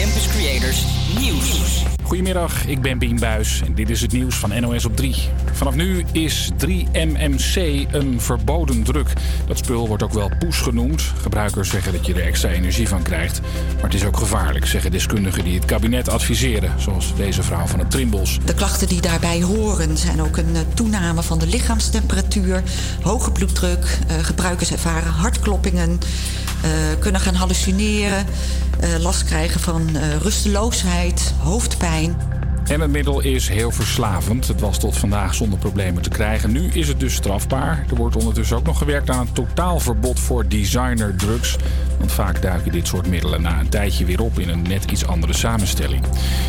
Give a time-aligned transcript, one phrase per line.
[0.00, 0.84] Campus Creators
[1.18, 1.84] Nieuws.
[2.10, 5.16] Goedemiddag, ik ben Bien Buis en dit is het nieuws van NOS op 3.
[5.52, 7.54] Vanaf nu is 3-MMC
[7.90, 9.12] een verboden druk.
[9.46, 11.02] Dat spul wordt ook wel poes genoemd.
[11.20, 13.40] Gebruikers zeggen dat je er extra energie van krijgt.
[13.74, 16.80] Maar het is ook gevaarlijk, zeggen deskundigen die het kabinet adviseren.
[16.80, 18.38] Zoals deze vrouw van het Trimbos.
[18.44, 22.62] De klachten die daarbij horen zijn ook een eh, toename van de lichaamstemperatuur,
[23.02, 28.26] hoge bloeddruk, uh, gebruikers ervaren hartkloppingen, uh, kunnen gaan hallucineren,
[29.00, 32.16] last krijgen van rusteloosheid, hoofdpijn.
[32.70, 34.48] En het middel is heel verslavend.
[34.48, 36.52] Het was tot vandaag zonder problemen te krijgen.
[36.52, 37.84] Nu is het dus strafbaar.
[37.90, 41.56] Er wordt ondertussen ook nog gewerkt aan een totaalverbod voor designerdrugs.
[41.98, 45.06] Want vaak duiken dit soort middelen na een tijdje weer op in een net iets
[45.06, 46.04] andere samenstelling.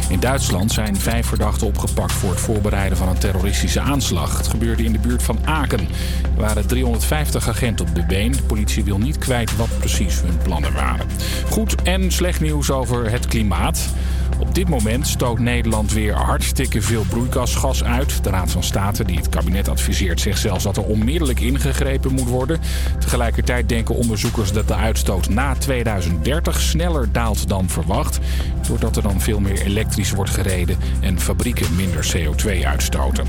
[0.10, 4.38] In Duitsland zijn vijf verdachten opgepakt voor het voorbereiden van een terroristische aanslag.
[4.38, 5.88] Het gebeurde in de buurt van Aken.
[6.36, 8.32] Er waren 350 agenten op de been.
[8.32, 11.08] De politie wil niet kwijt wat precies hun plannen waren.
[11.50, 13.90] Goed en slecht nieuws over het klimaat.
[14.40, 18.24] Op dit moment stoot Nederland weer hartstikke veel broeikasgas uit.
[18.24, 22.28] De Raad van State, die het kabinet adviseert, zegt zelfs dat er onmiddellijk ingegrepen moet
[22.28, 22.60] worden.
[23.00, 28.20] Tegelijkertijd denken onderzoekers dat de uitstoot na 2030 sneller daalt dan verwacht.
[28.68, 33.26] Doordat er dan veel meer elektrisch wordt gereden en fabrieken minder CO2 uitstoten.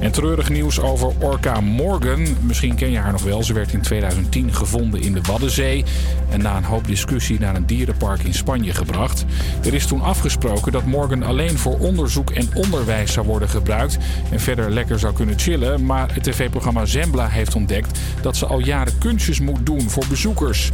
[0.00, 2.26] En treurig nieuws over Orca Morgan.
[2.40, 3.42] Misschien ken je haar nog wel.
[3.42, 5.84] Ze werd in 2010 gevonden in de Waddenzee.
[6.30, 9.24] En na een hoop discussie naar een dierenpark in Spanje gebracht.
[9.64, 13.98] Er is toen afgesproken dat Morgan alleen voor onderzoek en onderwijs zou worden gebruikt
[14.30, 15.86] en verder lekker zou kunnen chillen.
[15.86, 20.72] Maar het tv-programma Zembla heeft ontdekt dat ze al jaren kunstjes moet doen voor bezoekers.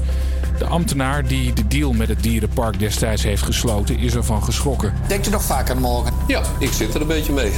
[0.59, 4.93] De ambtenaar die de deal met het dierenpark destijds heeft gesloten is ervan geschrokken.
[5.07, 6.13] Denkt u nog vaak aan Morgan?
[6.27, 7.53] Ja, ik zit er een beetje mee.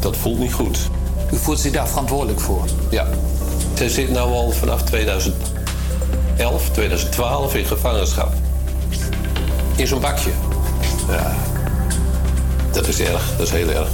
[0.00, 0.78] Dat voelt niet goed.
[1.32, 2.64] U voelt zich daar verantwoordelijk voor?
[2.90, 3.06] Ja.
[3.74, 8.32] Zij zit nu al vanaf 2011, 2012 in gevangenschap.
[9.76, 10.30] In zo'n bakje.
[11.12, 11.34] Ja,
[12.72, 13.36] dat is erg.
[13.36, 13.88] Dat is heel erg.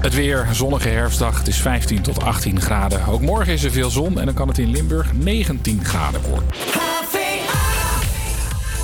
[0.00, 1.38] Het weer, zonnige herfstdag.
[1.38, 3.06] Het is 15 tot 18 graden.
[3.06, 6.48] Ook morgen is er veel zon en dan kan het in Limburg 19 graden worden.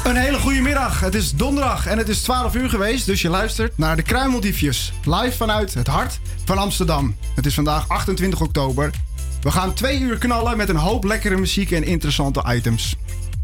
[0.05, 1.01] Een hele goede middag.
[1.01, 4.93] Het is donderdag en het is 12 uur geweest, dus je luistert naar de Kruimeldiefjes.
[5.05, 7.17] Live vanuit het hart van Amsterdam.
[7.35, 8.91] Het is vandaag 28 oktober.
[9.43, 12.97] We gaan twee uur knallen met een hoop lekkere muziek en interessante items.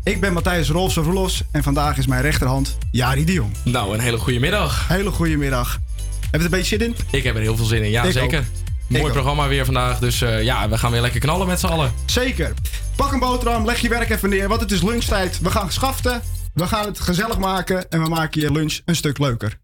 [0.05, 3.53] Ik ben Matthijs Rolfs Roelos en vandaag is mijn rechterhand Jari de Jong.
[3.65, 4.89] Nou, een hele goede middag.
[4.89, 5.79] Hele goede middag.
[6.21, 6.97] Heb je er een beetje zin in?
[7.11, 8.45] Ik heb er heel veel zin in, ja Ik zeker.
[8.89, 9.13] Mooi ook.
[9.13, 11.93] programma weer vandaag, dus eh, ja, we gaan weer lekker knallen met z'n allen.
[12.07, 12.53] Zeker.
[12.97, 15.41] Pak een boterham, leg je werk even neer, want het is lunchtijd.
[15.41, 16.23] We gaan schaften,
[16.55, 19.59] we gaan het gezellig maken en we maken je lunch een stuk leuker.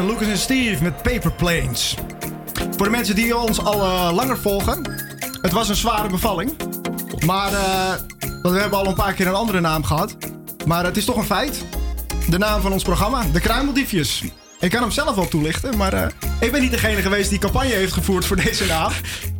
[0.00, 1.94] Lucas en Steve met Paper Planes.
[2.76, 4.82] Voor de mensen die ons al eh, langer volgen.
[5.42, 6.56] Het was een zware bevalling.
[7.26, 7.92] Maar eh,
[8.42, 10.16] we hebben al een paar keer een andere naam gehad.
[10.66, 11.64] Maar het is toch een feit.
[12.28, 14.22] De naam van ons programma, de Kruimeldiefjes.
[14.60, 16.06] Ik kan hem zelf wel toelichten, maar eh,
[16.40, 18.92] ik ben niet degene geweest die campagne heeft gevoerd voor deze naam.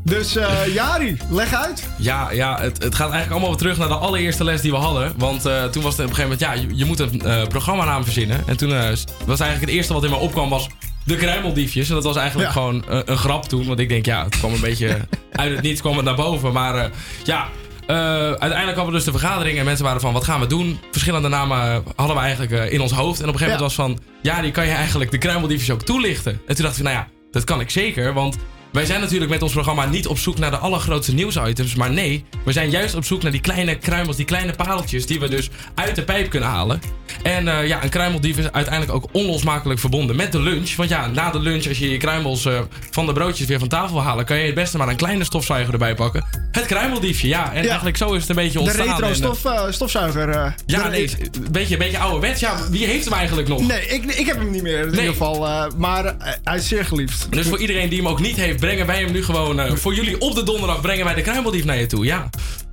[0.04, 0.36] Dus
[0.72, 1.88] Jari, leg uit.
[1.98, 4.76] Ja, ja het, het gaat eigenlijk allemaal weer terug naar de allereerste les die we
[4.76, 5.12] hadden.
[5.16, 8.42] Want toen was het op een gegeven moment, ja, je, moet een eh, programmanaam verzinnen.
[8.46, 8.96] En toen
[9.26, 10.68] was eigenlijk het eerste wat in me opkwam was
[11.04, 11.88] de Kruimeldiefjes.
[11.88, 12.52] En dat was eigenlijk Ja.
[12.54, 13.66] gewoon eh, een grap toen.
[13.66, 15.00] Want ik denk, ja, het kwam een beetje
[15.32, 16.52] uit het niets kwam het naar boven.
[16.52, 16.90] Maar eh,
[17.24, 17.48] ja,
[17.86, 20.78] eh, uiteindelijk hadden we dus de vergadering en mensen waren van, wat gaan we doen?
[20.90, 23.20] Verschillende namen hadden we eigenlijk in ons hoofd.
[23.20, 25.82] En op een gegeven moment was van, ja, die kan je eigenlijk de Kruimeldiefjes ook
[25.82, 26.40] toelichten.
[26.46, 28.36] En toen dacht ik, nou ja, dat kan ik zeker, want...
[28.72, 31.74] Wij zijn natuurlijk met ons programma niet op zoek naar de allergrootste nieuwsitems.
[31.74, 35.20] Maar nee, we zijn juist op zoek naar die kleine kruimels, die kleine pareltjes die
[35.20, 36.80] we dus uit de pijp kunnen halen.
[37.22, 40.74] En eh, ja, een kruimeldief is uiteindelijk ook onlosmakelijk verbonden met de lunch.
[40.76, 42.60] Want ja, na de lunch, als je je kruimels eh,
[42.90, 45.24] van de broodjes weer van tafel wil halen, kan je het beste maar een kleine
[45.24, 46.24] stofzuiger erbij pakken.
[46.52, 47.52] Het kruimeldiefje, ja.
[47.52, 47.68] En Ja.
[47.68, 48.86] eigenlijk zo is het een beetje De ontstaan.
[48.86, 50.28] retro En, eh, stof, eh, stofzuiger.
[50.28, 52.40] eh, ja, de- nee, een beetje, een beetje ouderwets.
[52.40, 53.66] Ja, wie heeft hem eigenlijk nog?
[53.66, 54.90] Nee, ik, ik heb hem niet meer in Nee.
[54.94, 55.70] ieder geval.
[55.76, 56.14] maar
[56.44, 57.26] hij is zeer geliefd.
[57.30, 59.60] Dus voor iedereen die hem ook niet heeft, brengen wij hem nu gewoon.
[59.60, 62.04] eh, voor jullie op de donderdag brengen wij de kruimeldief naar je toe.
[62.04, 62.30] Ja.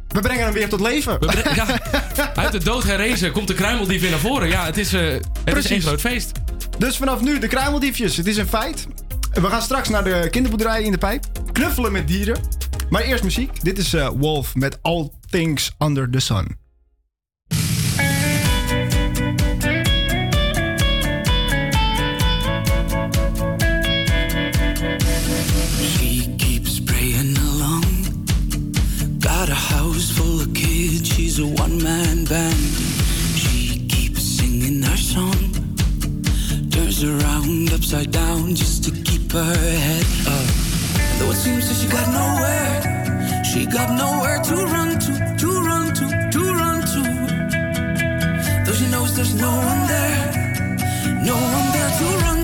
[0.07, 1.19] We brengen hem weer tot leven.
[1.19, 1.79] We ja.
[2.35, 4.49] Uit de dood herrezen komt de kruimeldief weer naar voren.
[4.49, 5.01] Ja, het is, het
[5.45, 5.69] is Precies.
[5.71, 6.31] één groot feest.
[6.77, 8.17] Dus vanaf nu de kruimeldiefjes.
[8.17, 8.87] Het is een feit.
[9.33, 11.25] We gaan straks naar de kinderboerderij in de pijp.
[11.51, 12.41] Knuffelen met dieren.
[12.89, 13.63] Maar eerst muziek.
[13.63, 16.57] Dit is eh, Wolf met All Things Under the Sun.
[31.39, 32.55] A one man band.
[33.35, 35.39] She keeps singing her song.
[36.69, 40.49] Turns around upside down just to keep her head up.
[41.17, 45.93] Though it seems that she got nowhere, she got nowhere to run to, to run
[45.99, 47.01] to, to run to.
[48.65, 50.77] Though she knows there's no one there,
[51.23, 52.38] no one there to run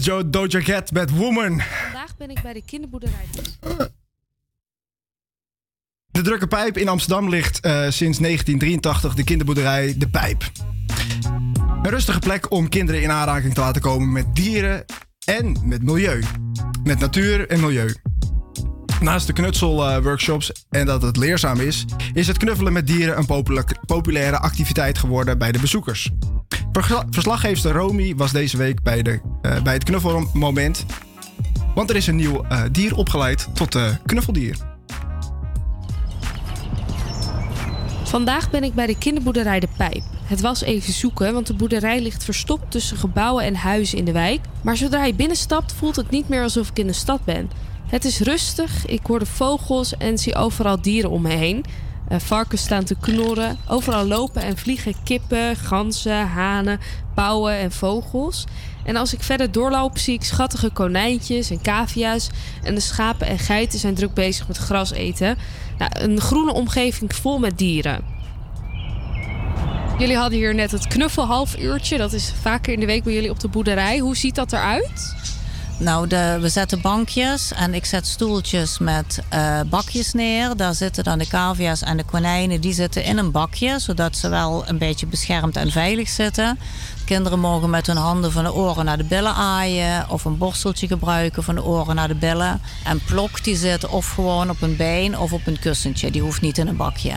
[0.00, 1.60] was Joe Doja Cat met Woman.
[1.82, 3.24] Vandaag ben ik bij de kinderboerderij.
[6.06, 10.50] De drukke pijp in Amsterdam ligt eh, sinds 1983 de kinderboerderij De Pijp.
[11.82, 14.84] Een rustige plek om kinderen in aanraking te laten komen met dieren
[15.24, 16.22] en met milieu.
[16.84, 17.94] Met natuur en milieu.
[19.00, 23.64] Naast de knutselworkshops en dat het leerzaam is, is het knuffelen met dieren een popula-
[23.86, 26.10] populaire activiteit geworden bij de bezoekers.
[27.10, 30.84] Verslaggeefster Romy was deze week bij, de, eh, bij het knuffelmoment,
[31.74, 34.56] want er is een nieuw eh, dier opgeleid tot eh, knuffeldier.
[38.04, 40.02] Vandaag ben ik bij de kinderboerderij De Pijp.
[40.24, 44.12] Het was even zoeken, want de boerderij ligt verstopt tussen gebouwen en huizen in de
[44.12, 44.40] wijk.
[44.62, 47.50] Maar zodra je binnenstapt, voelt het niet meer alsof ik in de stad ben.
[47.86, 51.64] Het is rustig, ik hoor de vogels en zie overal dieren om me heen.
[52.10, 56.80] Eh, varkens staan te knorren, overal lopen en vliegen kippen, ganzen, hanen,
[57.14, 58.44] pauwen en vogels.
[58.84, 62.30] En als ik verder doorloop, zie ik schattige konijntjes en cavia's.
[62.62, 65.38] En de schapen en geiten zijn druk bezig met gras eten.
[65.78, 68.04] Nou, een groene omgeving vol met dieren.
[69.98, 71.98] Jullie hadden hier net het knuffelhalfuurtje.
[71.98, 73.98] Dat is vaker in de week bij jullie op de boerderij.
[73.98, 75.14] Hoe ziet dat eruit?
[75.80, 76.06] Nou,
[76.40, 80.56] we zetten bankjes en ik zet stoeltjes met eh, bakjes neer.
[80.56, 82.60] Daar zitten dan de cavia's en de konijnen.
[82.60, 86.58] Die zitten in een bakje, zodat ze wel een beetje beschermd en veilig zitten.
[87.04, 90.10] Kinderen mogen met hun handen van de oren naar de billen aaien...
[90.10, 92.60] of een borsteltje gebruiken van de oren naar de billen.
[92.84, 96.10] En Plok die zit of gewoon op een been of op een kussentje.
[96.10, 97.12] Die hoeft niet in een bakje.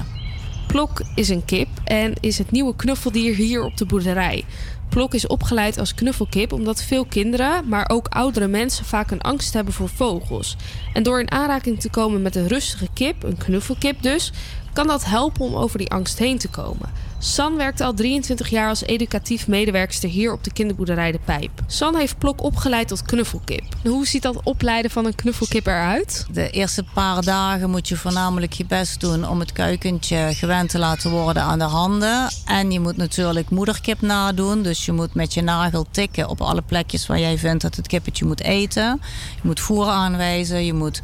[0.68, 4.46] Plok is een kip en is het nieuwe knuffeldier hier op de boerderij.
[4.94, 9.54] Plok is opgeleid als knuffelkip omdat veel kinderen, maar ook oudere mensen vaak een angst
[9.54, 10.56] hebben voor vogels.
[10.94, 14.32] En door in aanraking te komen met een rustige kip, een knuffelkip dus,
[14.74, 16.90] kan dat helpen om over die angst heen te komen.
[17.24, 21.52] San werkt al 23 jaar als educatief medewerkster hier op de kinderboerderij De Pijp.
[21.68, 23.64] San heeft Plok opgeleid tot knuffelkip.
[23.84, 26.26] Hoe ziet dat opleiden van een knuffelkip eruit?
[26.32, 30.80] De eerste paar dagen moet je voornamelijk je best doen om het kuikentje gewend te
[30.80, 32.30] laten worden aan de handen.
[32.46, 34.62] En je moet natuurlijk moederkip nadoen.
[34.62, 37.88] Dus je moet met je nagel tikken op alle plekjes waar jij vindt dat het
[37.88, 39.02] kippetje moet eten.
[39.36, 40.66] Je moet voer aanwijzen.
[40.66, 41.02] Je moet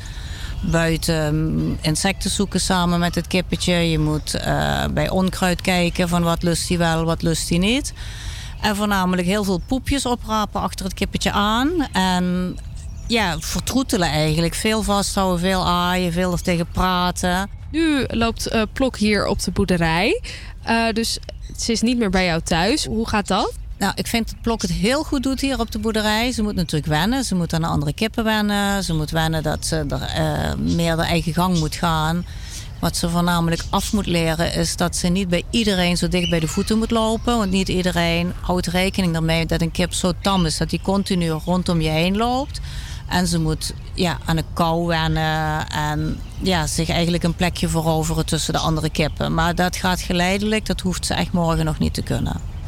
[0.62, 3.74] buiten mm, insecten zoeken samen met het kippetje.
[3.74, 7.94] Je moet eh, bij onkruid kijken van wat lust hij wel, wat lust hij niet.
[8.62, 11.88] En voornamelijk heel veel poepjes oprapen achter het kippetje aan.
[11.92, 12.58] En
[13.08, 14.54] ja, vertroetelen eigenlijk.
[14.54, 17.50] Veel vasthouden, veel aaien, veel er tegen praten.
[17.72, 20.22] Nu loopt eh, Plok hier op de boerderij.
[20.64, 21.20] Eh, dus
[21.58, 22.86] ze is niet meer bij jou thuis.
[22.86, 23.59] Hoe gaat dat?
[23.80, 26.32] Nou, ik vind dat Plok het heel goed doet hier op de boerderij.
[26.32, 27.24] Ze moet natuurlijk wennen.
[27.24, 28.84] Ze moet aan de andere kippen wennen.
[28.84, 32.26] Ze moet wennen dat ze er eh, meer de eigen gang moet gaan.
[32.80, 36.40] Wat ze voornamelijk af moet leren is dat ze niet bij iedereen zo dicht bij
[36.40, 37.38] de voeten moet lopen.
[37.38, 41.30] Want niet iedereen houdt rekening ermee dat een kip zo tam is dat hij continu
[41.30, 42.60] rondom je heen loopt.
[43.08, 48.26] En ze moet ja, aan de kou wennen en ja, zich eigenlijk een plekje veroveren
[48.26, 49.34] tussen de andere kippen.
[49.34, 52.59] Maar dat gaat geleidelijk, dat hoeft ze echt morgen nog niet te kunnen.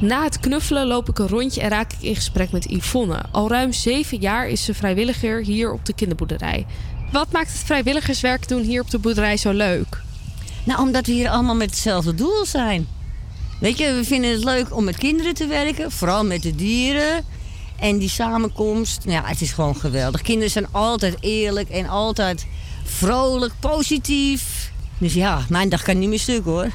[0.00, 3.22] Na het knuffelen loop ik een rondje en raak ik in gesprek met Yvonne.
[3.30, 6.66] Al ruim zeven jaar is ze vrijwilliger hier op de kinderboerderij.
[7.12, 10.02] Wat maakt het vrijwilligerswerk doen hier op de boerderij zo leuk?
[10.64, 12.86] Nou, omdat we hier allemaal met hetzelfde doel zijn.
[13.60, 17.24] Weet je, we vinden het leuk om met kinderen te werken, vooral met de dieren.
[17.78, 20.22] En die samenkomst, nou ja, het is gewoon geweldig.
[20.22, 22.46] Kinderen zijn altijd eerlijk en altijd
[22.84, 24.72] vrolijk, positief.
[24.98, 26.68] Dus ja, mijn dag kan niet meer stuk hoor.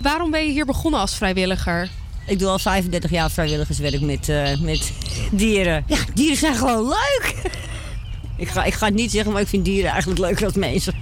[0.00, 1.90] Waarom ben je hier begonnen als vrijwilliger?
[2.26, 4.92] Ik doe al 35 jaar vrijwilligerswerk met, eh, met
[5.30, 5.84] dieren.
[5.86, 7.34] Ja, dieren zijn gewoon leuk.
[8.36, 10.94] ik, ga, ik ga het niet zeggen, maar ik vind dieren eigenlijk leuker dan mensen.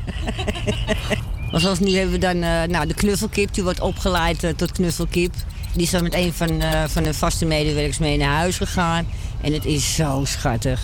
[1.51, 3.55] maar zoals nu hebben we dan eh, nou, de knuffelkip.
[3.55, 5.35] Die wordt opgeleid eh, tot knuffelkip.
[5.73, 9.07] Die is dan met een van, van de vaste medewerkers mee naar huis gegaan.
[9.41, 10.83] En het is zo schattig.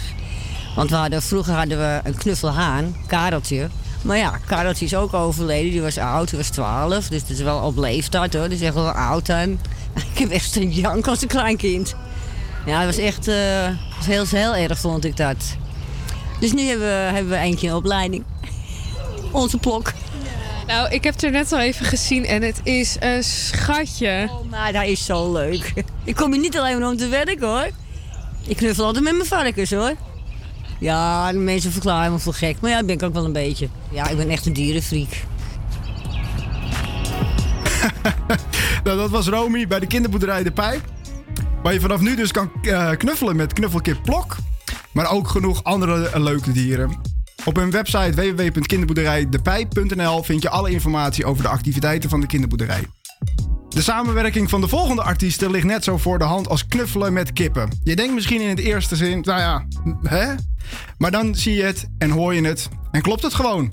[0.75, 3.69] Want we hadden, vroeger hadden we een knuffelhaan, Kareltje.
[4.03, 5.71] Maar ja, Kareltje is ook overleden.
[5.71, 7.09] Die was oud, die was 12.
[7.09, 8.49] Dus dat is wel op leeftijd hoor.
[8.49, 9.59] Die is echt wel oud dan.
[10.13, 11.95] Ik heb echt een jank als een klein kind.
[12.67, 15.57] Ja, dat was echt eh, was heel, heel erg vond ik dat.
[16.41, 18.25] Dus nu hebben we, hebben we eentje in opleiding.
[19.33, 19.93] Onze plok.
[20.67, 24.29] Nou, ik heb het er net al even gezien en het is een schatje.
[24.31, 25.73] Oh, maar dat is zo leuk.
[26.05, 27.69] Ik kom hier niet alleen maar om te werken hoor.
[28.47, 29.95] Ik knuffel altijd met mijn varkens hoor.
[30.79, 32.57] Ja, de mensen verklaren me voor gek.
[32.61, 33.69] Maar ja, dat ben ik ook wel een beetje.
[33.91, 35.09] Ja, ik ben echt een dierenfreak.
[38.85, 40.85] Nou, dat was Romy bij de kinderboerderij De Pijp.
[41.63, 44.37] Waar je vanaf nu dus kan eh, knuffelen met knuffelkip Plok.
[44.93, 47.01] Maar ook genoeg andere leuke dieren.
[47.45, 52.85] Op hun website www.kinderboerderijdepijp.nl vind je alle informatie over de activiteiten van de kinderboerderij.
[53.69, 57.33] De samenwerking van de volgende artiesten ligt net zo voor de hand als knuffelen met
[57.33, 57.81] kippen.
[57.83, 59.67] Je denkt misschien in het eerste zin, nou ja,
[60.03, 60.35] hè?
[60.99, 63.73] Maar dan zie je het en hoor je het en klopt het gewoon.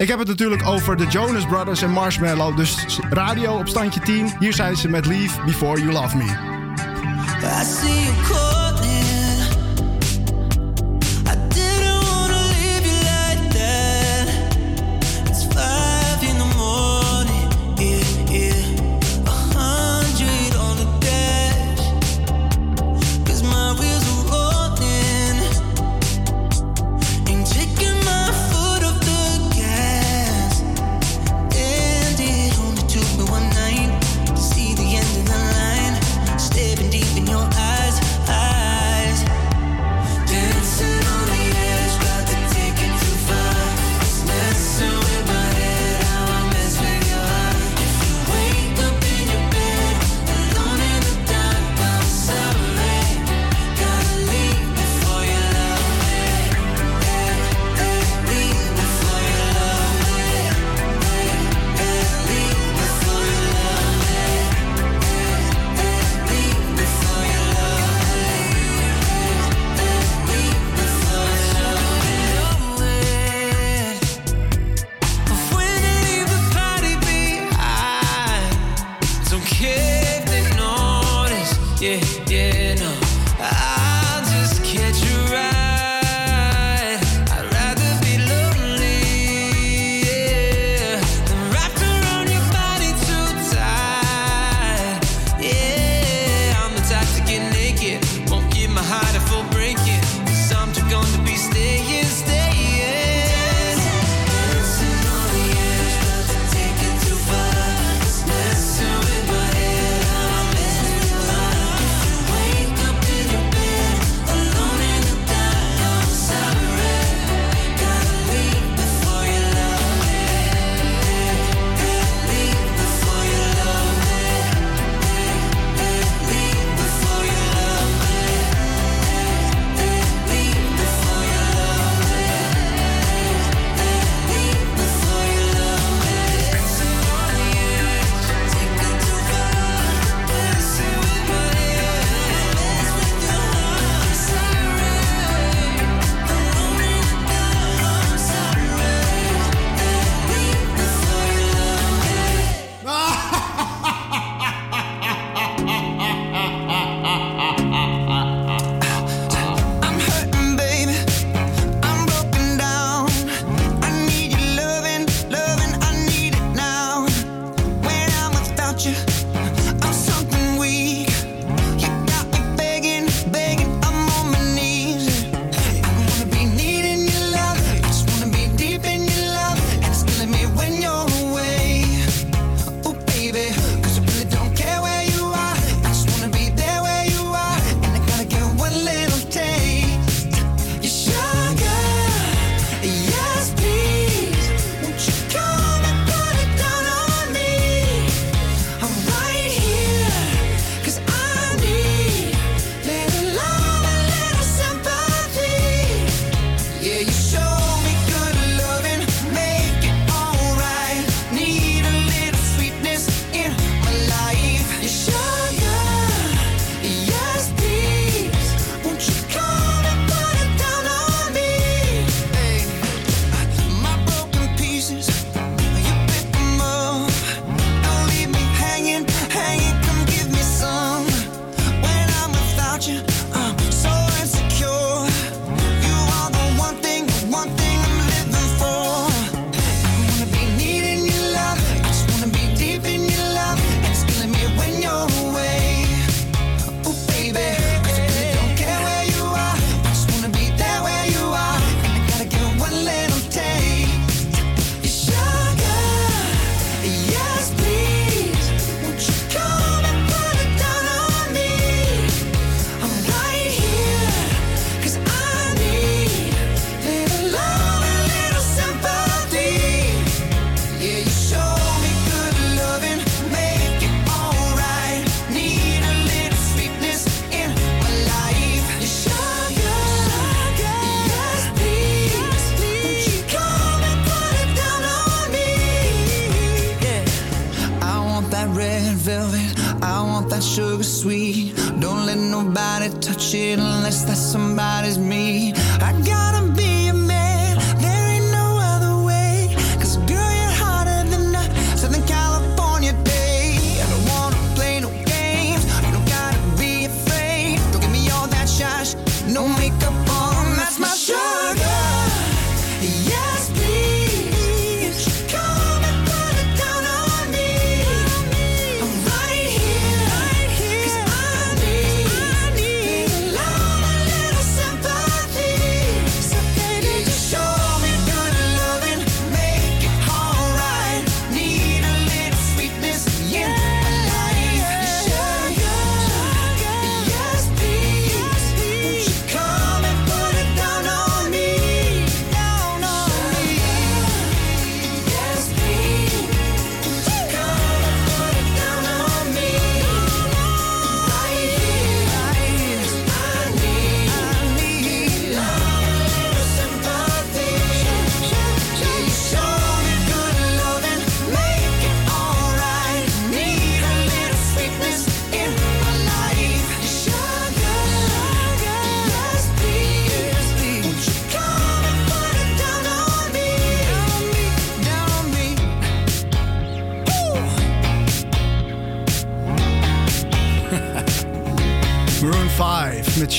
[0.00, 4.32] Ik heb het natuurlijk over de Jonas Brothers en Marshmallow, dus radio op standje 10.
[4.38, 6.28] Hier zijn ze met Leave Before You Love Me.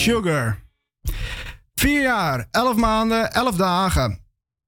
[0.01, 0.59] Sugar.
[1.73, 4.19] Vier jaar, elf maanden, elf dagen.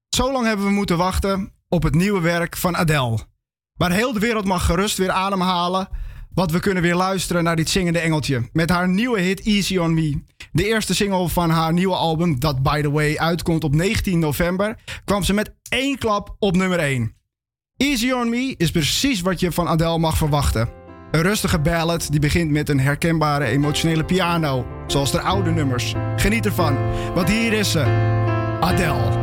[0.08, 3.18] Zo lang hebben we moeten wachten op het nieuwe werk van Adele.
[3.78, 5.88] Maar heel de wereld mag gerust weer ademhalen.
[6.34, 8.48] Want we kunnen weer luisteren naar dit zingende engeltje.
[8.52, 10.24] Met haar nieuwe hit Easy on Me.
[10.52, 14.78] De eerste single van haar nieuwe album, dat by the way uitkomt op 19 november,
[15.04, 17.16] kwam ze met één klap op nummer 1.
[17.76, 20.83] Easy on Me is precies wat je van Adele mag verwachten.
[21.14, 25.94] Een rustige ballad die begint met een herkenbare emotionele piano, zoals de oude nummers.
[26.16, 26.76] Geniet ervan,
[27.14, 27.80] want hier is ze,
[28.60, 29.22] Adele.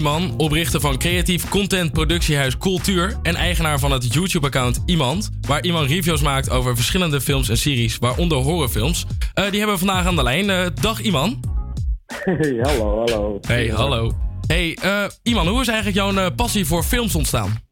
[0.00, 5.86] Iman, oprichter van creatief content productiehuis Cultuur en eigenaar van het YouTube-account Iemand, waar Iman
[5.86, 9.06] reviews maakt over verschillende films en series, waaronder horrorfilms.
[9.34, 10.50] Eh, die hebben we vandaag aan de lijn.
[10.50, 11.40] Eh, dag Iman.
[12.24, 13.38] Hey, hallo, hallo.
[13.46, 14.12] Hey, hallo.
[14.46, 17.69] Hey, eh, Iman, hoe is eigenlijk jouw passie voor films ontstaan?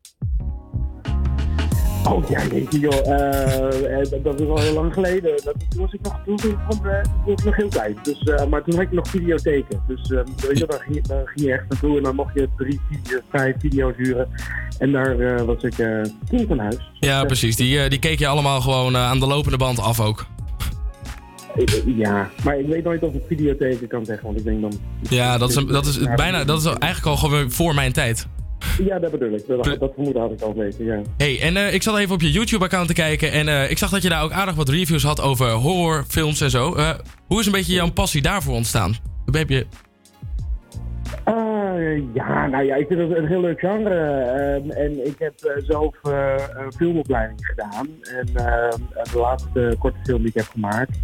[2.13, 3.07] Oh ja, jeetje joh.
[3.07, 5.31] Eh, eh, dat, is al heel lang geleden.
[5.45, 7.97] Dat, toen was ik nog, toen, eh, toen was ik nog heel klein.
[8.03, 9.83] Dus, maar toen had ik nog videotheken.
[9.87, 12.49] Dus weet je, daar, ging, je- daar ging je echt naartoe en dan mocht je
[12.57, 14.29] drie, vier, vijf video's huren.
[14.79, 15.75] En daar was ik
[16.29, 16.91] toen van huis.
[17.01, 17.57] Ja, precies.
[17.57, 20.27] Die, die keek je allemaal gewoon aan de lopende band af ook.
[21.87, 24.73] Ja, maar ik weet nooit of ik videotheken kan zeggen, want ik denk dan...
[25.01, 28.27] Ja, dat is, dat is bijna, dat is eigenlijk al gewoon voor mijn tijd.
[28.85, 29.47] Ja, dat bedoel ik.
[29.47, 31.03] Dat, dat vermoeden had ik al weten, ja.
[31.17, 33.91] Hey, en eh, ik zat even op je YouTube-account te kijken en eh, ik zag
[33.91, 36.75] dat je daar ook aardig wat reviews had over horrorfilms en zo.
[36.75, 36.91] Eh,
[37.27, 38.97] hoe is een beetje jouw passie daarvoor ontstaan?
[39.31, 39.67] Heb je...
[41.29, 43.95] Eh, ja, nou ja, ik vind het een heel leuk genre.
[43.95, 47.87] ehm, en ik heb eh, zelf eh, een filmopleiding gedaan.
[48.03, 48.81] En ehm,
[49.13, 51.03] de laatste korte film die ik heb gemaakt,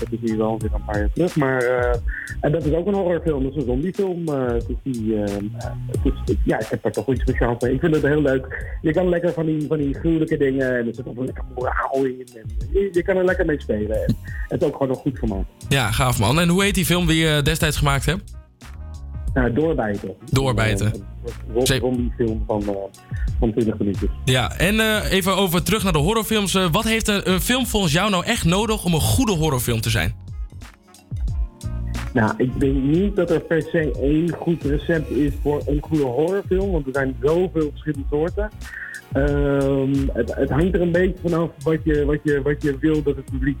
[0.00, 1.36] dat is nu wel weer een paar jaar terug.
[1.36, 1.64] Maar
[2.40, 4.24] en dat is ook een horrorfilm, dat is een zombiefilm.
[4.24, 5.44] dus die, ehm,
[6.44, 7.72] ja, ik heb daar toch iets speciaals mee.
[7.72, 8.76] Ik vind het heel leuk.
[8.80, 11.44] Je kan lekker van die, van die gruwelijke dingen en er zit ook een lekker
[11.54, 12.26] moraal in.
[12.34, 13.96] En je, je kan er lekker mee spelen.
[13.96, 14.14] En
[14.48, 15.46] het is ook gewoon nog goed gemaakt.
[15.68, 16.40] Ja, gaaf man.
[16.40, 18.39] En hoe heet die film die je destijds gemaakt hebt?
[19.34, 20.14] Nou, doorbijten.
[20.30, 20.92] Doorbijten.
[21.54, 22.74] Een zombiefilm van, eh,
[23.38, 24.10] van 20 minuutjes.
[24.24, 26.54] Ja, en eh, even over terug naar de horrorfilms.
[26.54, 29.80] Eh, wat heeft een, een film volgens jou nou echt nodig om een goede horrorfilm
[29.80, 30.14] te zijn?
[32.12, 36.04] Nou, ik denk niet dat er per se één goed recept is voor een goede
[36.04, 38.50] horrorfilm, want er zijn zoveel verschillende soorten.
[39.12, 43.02] Ehm, het, het hangt er een beetje vanaf wat je, wat je, wat je wil
[43.02, 43.58] dat het publiek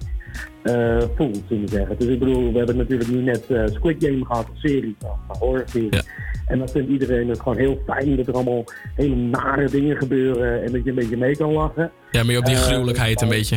[0.62, 1.98] eh, voelt, zullen we zeggen.
[1.98, 5.36] Dus ik bedoel, we hebben natuurlijk nu net eh, Squid Game gehad, een serie, een
[5.38, 6.02] horrorserie.
[6.46, 8.64] En dan vindt iedereen het gewoon heel fijn dat er allemaal
[8.94, 11.90] hele nare dingen gebeuren en dat je een beetje mee kan lachen.
[12.10, 13.56] Ja, meer op die Eh, gruwelijkheid een beetje.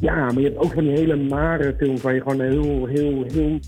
[0.00, 3.24] Ja, maar je hebt ook van die hele nare films waar je gewoon heel, heel,
[3.32, 3.58] heel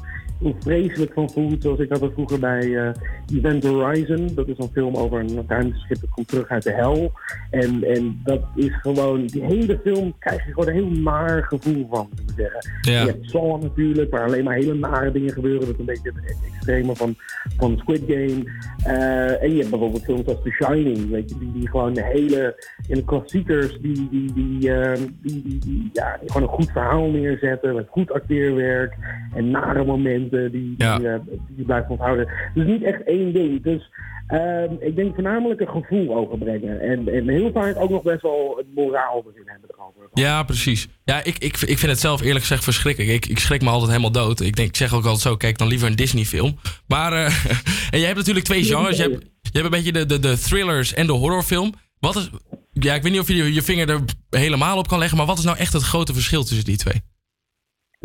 [0.41, 1.63] vreselijk van voelt.
[1.63, 2.93] Zoals ik had het vroeger bij eh,
[3.37, 4.29] Event Horizon.
[4.35, 7.13] Dat is een film over een ruimteschip dat komt terug uit de hel.
[7.51, 11.87] En, en dat is gewoon, die hele film krijg je gewoon een heel naar gevoel
[11.91, 12.71] van, moet ik zeggen.
[12.81, 13.01] Ja.
[13.01, 15.61] Je hebt Saw natuurlijk, waar alleen maar hele nare dingen gebeuren.
[15.61, 17.15] Dat is een beetje het extreme van,
[17.57, 18.45] van Squid Game.
[18.85, 22.05] Eh, en je hebt bijvoorbeeld films als The Shining, weet je, die, die gewoon de
[22.05, 26.55] hele, in de klassiekers, die, die, die, eh, die, die, die, ja, die gewoon een
[26.55, 28.95] goed verhaal neerzetten, met goed acteerwerk
[29.35, 32.29] en nare momenten die, die, eh, die je blijft onthouden.
[32.55, 33.63] Dus niet echt één ding.
[33.63, 33.91] Dus
[34.27, 36.81] ehm, ik denk voornamelijk een gevoel overbrengen.
[36.81, 40.09] En, en heel vaak ook nog best wel het moraal erin hebben erover.
[40.13, 40.89] Ja, precies.
[41.05, 43.13] Ja, ik, ik, ik vind het zelf eerlijk gezegd verschrikkelijk.
[43.13, 44.41] Ik, ik schrik me altijd helemaal dood.
[44.41, 46.57] Ik, denk, ik zeg ook altijd zo, kijk dan liever een Disney-film.
[46.87, 47.25] Maar, eh,
[47.91, 48.97] en jij hebt natuurlijk twee genres.
[48.97, 51.75] Je hebt, je hebt een beetje de, de, de thrillers en de horrorfilm.
[51.99, 52.31] Wat is,
[52.73, 55.39] ja, ik weet niet of je je vinger er helemaal op kan leggen, maar wat
[55.39, 57.03] is nou echt het grote verschil tussen die twee?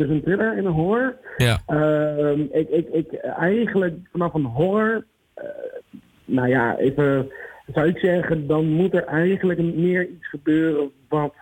[0.00, 1.16] Dus een thriller en een horror.
[1.36, 1.62] Ja.
[1.66, 5.44] Ehm, ik, ik, ik, eigenlijk vanaf een horror, eh,
[6.24, 7.30] nou ja, even
[7.74, 11.34] zou ik zeggen, dan moet er eigenlijk meer iets gebeuren wat,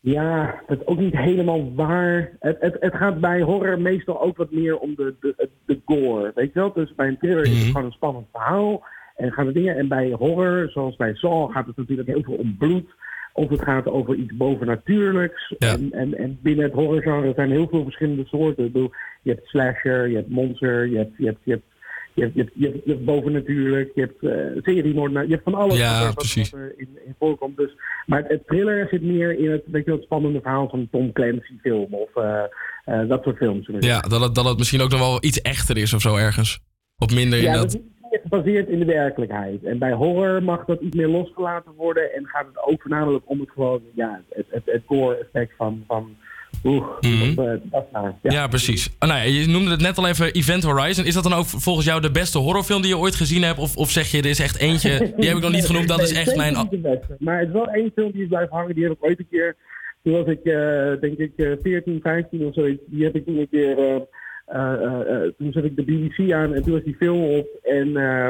[0.00, 2.30] ja, het ook niet helemaal waar.
[2.40, 6.32] Het, het, het gaat bij horror meestal ook wat meer om de, de, de gore,
[6.34, 6.72] weet je wel?
[6.72, 8.84] Dus bij een thriller is het gewoon een spannend verhaal
[9.16, 9.76] en gaan er dingen.
[9.76, 12.94] En bij horror, zoals bij Saw, gaat het natuurlijk heel veel om bloed.
[13.32, 15.54] Of het gaat over iets bovennatuurlijks.
[15.58, 18.64] En, en, en binnen het horrorgenre zijn heel veel verschillende soorten.
[18.64, 18.90] Ik bedoel,
[19.22, 21.64] je hebt slasher, je hebt monster, je hebt, je hebt, je hebt,
[22.14, 25.42] je hebt, je hebt, je hebt, je hebt bovennatuurlijk, je hebt uh, seriemoord, je hebt
[25.44, 26.50] van alles Ja, wat, wat- precies.
[26.50, 27.56] wat er in, in voorkomt.
[27.56, 30.88] Dus, maar het, thriller zit meer in het, weet je, het spannende verhaal van een
[30.90, 32.42] Tom Clancy film of eh,
[32.84, 33.68] eh, dat soort films.
[33.78, 36.60] Ja, dat het, dat het misschien ook nog wel iets echter is of zo ergens.
[36.98, 37.78] Of minder in Ja, dat...
[38.12, 39.64] meer gebaseerd in de werkelijkheid.
[39.64, 42.12] En bij horror mag dat iets meer losgelaten worden.
[42.14, 45.84] En gaat het ook voornamelijk om het gewoon, ja, het, het, het core effect van,
[45.86, 46.16] van
[46.64, 47.34] oeh, Mhm.
[47.34, 48.90] dat, eh, dat nou, Ja, precies.
[48.98, 51.04] Ah, nou ja, je noemde het net al even Event Horizon.
[51.04, 53.58] Is dat dan ook volgens jou de beste horrorfilm die je ooit gezien hebt?
[53.58, 56.02] Of, of zeg je, er is echt eentje, die heb ik nog niet genoemd, dat
[56.02, 56.54] is echt mijn...
[56.56, 57.16] niet de beste.
[57.18, 58.74] Maar het is wel één film die is blijven hangen.
[58.74, 59.56] Die heb ik ooit een keer.
[60.02, 62.82] Toen was ik, eh, denk ik, eh, 14, 15 of zoiets.
[62.86, 63.78] Die heb ik toen een keer.
[63.78, 64.02] eh, eh, eh, eh,
[65.36, 67.46] toen zette ik de BBC aan en toen was die film op.
[67.62, 68.28] En eh,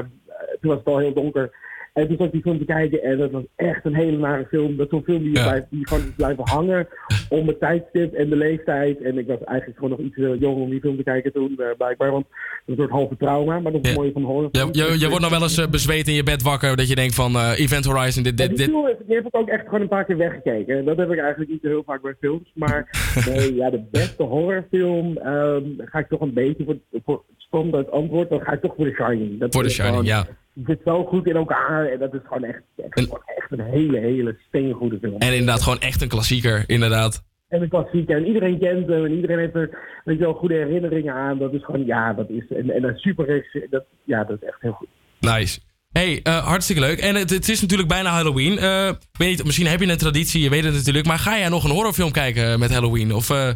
[0.61, 1.51] toen was het al heel donker.
[1.93, 4.47] En toen zat ik die film te kijken en dat was echt een hele nare
[4.49, 4.77] film.
[4.77, 6.89] Dat is zo'n film die, je blijft, die gewoon blijven hangen
[7.29, 9.03] om het tijdstip en de leeftijd.
[9.03, 11.55] En ik was eigenlijk gewoon nog iets te jong om die film te kijken toen,
[11.59, 12.11] eh, blijkbaar.
[12.11, 12.27] Want
[12.67, 14.49] een soort halve trauma, maar dat is het mooie van horror.
[14.53, 16.95] Je, je, je wordt nog wel eens eh, bezweet in je bed wakker dat je
[16.95, 18.75] denkt van eh, Event Horizon, dit, Ja, dit, die dit.
[18.75, 20.79] film heb, die heb ik ook echt gewoon een paar keer weggekeken.
[20.79, 22.51] En Dat heb ik eigenlijk niet zo heel vaak bij films.
[22.55, 22.89] Maar
[23.29, 28.29] nee, ja, de beste horrorfilm ehm, ga ik toch een beetje voor, voor standaard antwoord,
[28.31, 29.39] dan ga ik toch voor The Shining.
[29.41, 30.27] Dat Voor The Shining, gewoon- ja.
[30.67, 33.99] Zit zo goed in elkaar en dat is gewoon echt, echt, gewoon echt een hele,
[33.99, 35.19] hele steengoede film.
[35.19, 37.25] En inderdaad gewoon echt een klassieker, inderdaad.
[37.49, 38.17] En een klassieker.
[38.17, 39.05] En iedereen kent hem.
[39.05, 41.39] En iedereen heeft er weet je wel, goede herinneringen aan.
[41.39, 42.45] Dat is gewoon, ja, dat is...
[42.49, 44.89] En, en een super dat, ja, dat is echt heel goed.
[45.21, 45.61] Nice.
[45.93, 46.99] Hey, eh, hartstikke leuk.
[46.99, 48.59] En het, het is natuurlijk bijna Halloween.
[48.59, 51.07] Eh, weet niet, misschien heb je een traditie, je weet het natuurlijk.
[51.07, 53.15] Maar ga jij nog een horrorfilm kijken met Halloween?
[53.15, 53.51] Of, eh,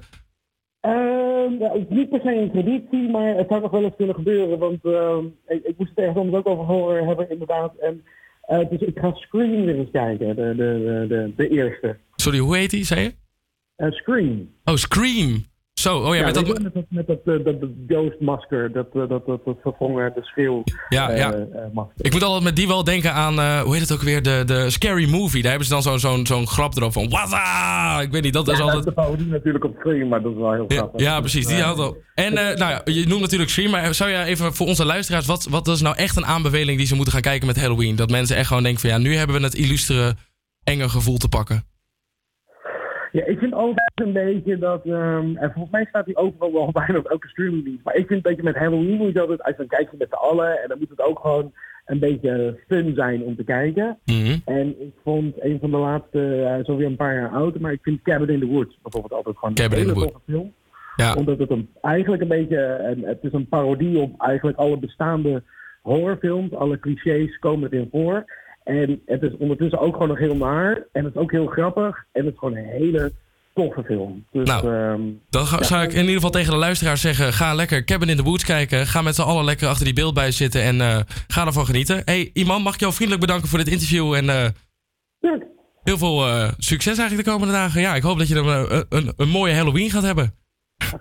[1.88, 4.58] Niet per se een traditie, maar het zou nog wel eens kunnen gebeuren.
[4.58, 7.76] Want ehm, ik, ik moest het ergens anders ook over horror hebben, inderdaad.
[7.76, 8.04] En,
[8.42, 11.96] eh, dus ik ga Scream weer eens kijken, de, de, de, de, eerste.
[12.16, 13.14] sorry, hoe heet die, zei je?
[13.76, 14.50] Eh, Scream.
[14.64, 15.44] Oh, Scream.
[15.80, 16.46] Zo, oh ja, met dat...
[16.46, 16.52] je,
[16.88, 17.70] met dat, dat, eh, dat, dat
[18.72, 21.46] dat, eh, dat, dat, dat vervangen de schreeuw Ja, eh, ja.
[21.72, 22.04] masker.
[22.04, 24.70] Ik moet altijd met die wel denken aan, hoe heet het ook weer, de, de
[24.70, 25.42] Scary Movie.
[25.42, 28.00] Daar hebben ze dan zo'n zo'n zo'n grap erop van, waza!
[28.00, 28.84] Ik weet niet, dat is altijd...
[28.84, 31.00] de parodie natuurlijk op Scream, maar dat is wel heel grappig.
[31.00, 31.46] ja, precies.
[31.46, 31.96] Die al.
[32.14, 35.46] En nou ja, je noemt natuurlijk Scream, maar zou jij even voor onze luisteraars, wat,
[35.50, 37.96] wat is nou echt een aanbeveling die ze moeten gaan kijken met Halloween?
[37.96, 40.14] Dat mensen echt gewoon denken van, ja, nu hebben we het illustere,
[40.64, 41.64] enge gevoel te pakken.
[43.16, 46.70] Ja, ik vind altijd een beetje dat, ehm, en volgens mij staat hij overal wel
[46.86, 47.84] bijna op elke streamingdienst.
[47.84, 50.14] Maar ik vind dat je met Halloween moet je altijd, als dan je met z'n
[50.14, 51.52] allen en dan moet het ook gewoon
[51.84, 53.98] een beetje fun zijn om te kijken.
[54.04, 54.36] Mhm.
[54.44, 56.18] En ik vond een van de laatste,
[56.58, 59.12] uh, zo weer een paar jaar oud, maar ik vind Cabin in the Woods bijvoorbeeld
[59.12, 60.52] altijd gewoon Cabin een hele toffe film.
[60.96, 61.14] Ja.
[61.14, 65.42] Omdat het een, eigenlijk een beetje, een, het is een parodie op eigenlijk alle bestaande
[65.82, 66.54] horrorfilms.
[66.54, 68.24] Alle clichés komen erin voor.
[68.66, 70.86] En het is ondertussen ook gewoon nog heel naar.
[70.92, 72.04] En het is ook heel grappig.
[72.12, 73.12] En het is gewoon een hele
[73.54, 74.24] toffe film.
[74.32, 75.00] Dus, Nou, ehm,
[75.30, 75.62] Dan ga- ja.
[75.64, 78.44] zou ik in ieder geval tegen de luisteraars zeggen: ga lekker Cabin in the Woods
[78.44, 78.86] kijken.
[78.86, 80.98] Ga met z'n allen lekker achter die beeldbuis zitten en eh,
[81.28, 82.02] ga ervan genieten.
[82.04, 84.46] Hey, Iman, mag ik jou vriendelijk bedanken voor dit interview en eh,
[85.82, 87.80] heel veel eh, succes eigenlijk de komende dagen.
[87.80, 90.34] Ja, ik hoop dat je een, een, een mooie Halloween gaat hebben.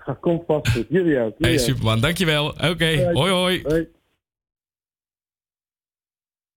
[0.06, 0.86] Dat komt vast goed.
[0.88, 1.34] Jullie ook.
[1.38, 1.64] Jullie ook.
[1.64, 2.46] superman, dankjewel.
[2.48, 3.86] Oké, hoi hoi.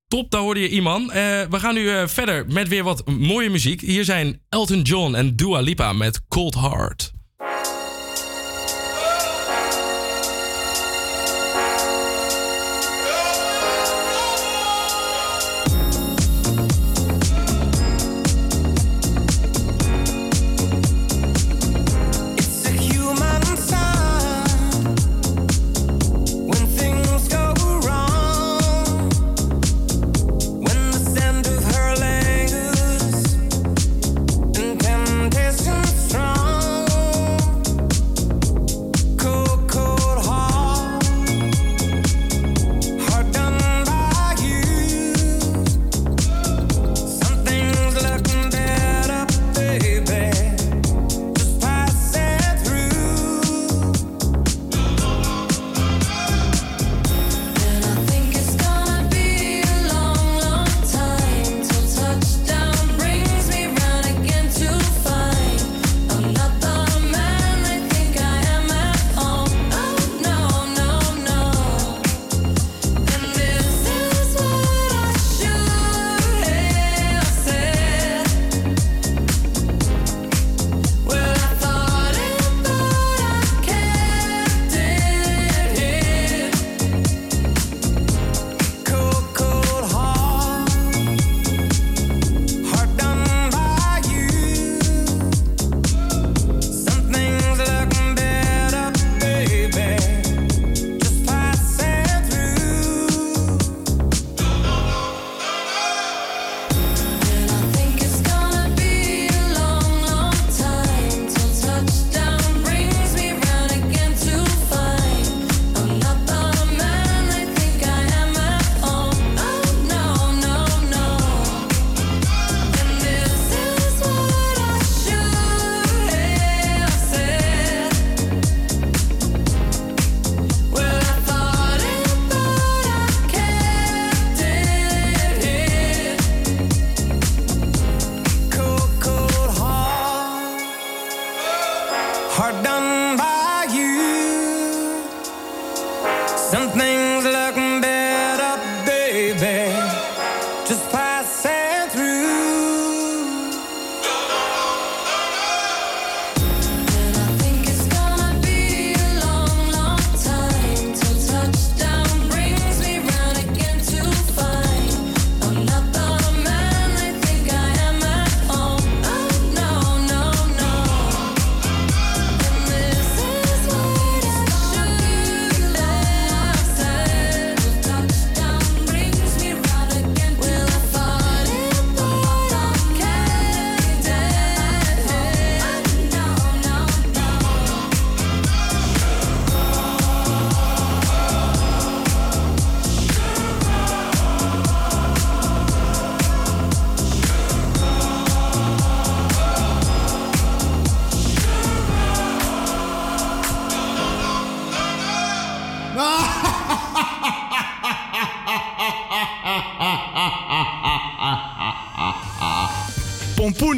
[0.10, 1.12] Top, daar hoorde je Iman.
[1.12, 3.82] Eh, we gaan nu eh, verder met weer wat mooie muziek.
[3.82, 7.14] Hier zijn Elton John en Dua Lipa met Cold Heart.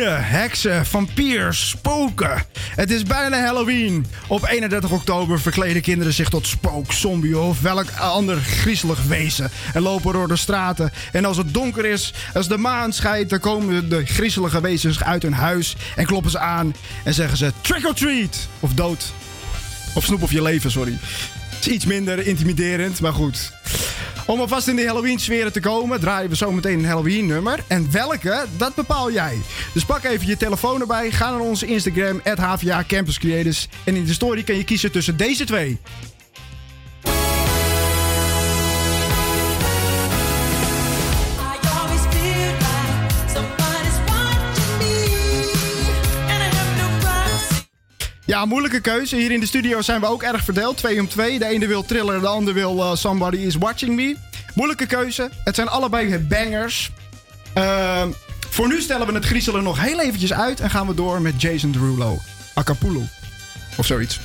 [0.02, 2.43] Pompoenen, heksen, vampiers, spoken.
[2.76, 4.06] Het is bijna Halloween.
[4.28, 9.52] Op 31 oktober verkleden kinderen zich tot spook, zombie of welk ander griezelig wezen.
[9.74, 10.91] En lopen door de straten.
[11.12, 15.24] En als het donker is, als de maan schijnt, dan komen de griezelige wezens uit
[15.24, 16.76] hun huis en kloppen ze aan.
[17.04, 18.47] En zeggen ze trick or treat.
[18.60, 19.14] Of dood.
[19.95, 20.97] Of snoep of je leven, sorry.
[21.49, 23.52] Het is iets minder intimiderend, maar goed.
[24.26, 27.64] Om alvast in de Halloween-sferen te komen, draaien we zo meteen een Halloween-nummer.
[27.68, 29.38] En welke, dat bepaal jij.
[29.74, 33.68] Dus pak even je telefoon erbij, ga naar onze Instagram, HVA Campus Creators.
[33.84, 35.80] En in de story kan je kiezen tussen deze twee.
[48.32, 49.16] Ja, moeilijke keuze.
[49.16, 50.78] Hier in de studio zijn we ook erg verdeeld.
[50.78, 51.40] Twee om twee.
[51.40, 54.16] De ene wil thriller, de ander wil eh, Somebody is Watching Me.
[54.56, 55.30] Moeilijke keuze.
[55.44, 56.92] Het zijn allebei bangers.
[57.54, 58.10] Ehm,
[58.62, 60.59] voor nu stellen we het griezelen nog heel eventjes uit...
[60.59, 62.20] en gaan we door met Jason Derulo.
[62.53, 63.01] Acapulco.
[63.78, 64.20] Of zoiets.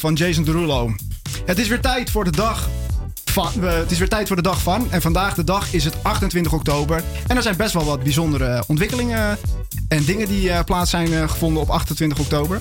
[0.00, 0.94] Van Jason Derulo.
[1.44, 2.68] Het is weer tijd voor de dag
[3.24, 3.64] van.
[3.64, 4.86] eh, het is weer tijd voor de dag van.
[4.90, 7.02] En vandaag de dag is het 28 oktober.
[7.26, 9.38] En er zijn best wel wat bijzondere ontwikkelingen
[9.88, 12.60] en dingen die eh, plaats zijn eh, gevonden op 28 oktober.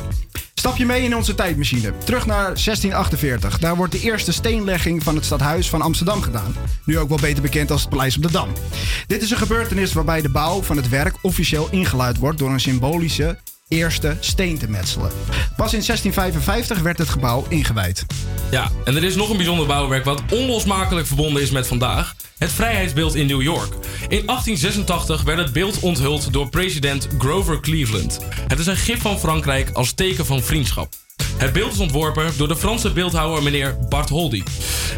[0.54, 1.94] Stap je mee in onze tijdmachine.
[2.04, 3.60] Terug naar 1648.
[3.60, 6.56] Daar wordt de eerste steenlegging van het stadhuis van Amsterdam gedaan.
[6.84, 8.50] Nu ook wel beter bekend als het Paleis op de Dam.
[9.08, 12.60] Dit is een gebeurtenis waarbij de bouw van het werk officieel ingeluid wordt door een
[12.60, 13.38] symbolische
[13.70, 15.12] eerste steen te metselen.
[15.56, 18.06] Pas in 1655 werd het gebouw ingewijd.
[18.52, 22.16] Ja, en er is nog een bijzonder bouwwerk wat onlosmakelijk verbonden is met vandaag.
[22.38, 23.74] Het Vrijheidsbeeld in New York.
[24.02, 28.20] In 1886 werd het beeld onthuld door president Grover Cleveland.
[28.48, 30.94] Het is een gif van Frankrijk als teken van vriendschap.
[31.38, 34.44] Het beeld is ontworpen door de Franse beeldhouwer meneer Bart Holdy.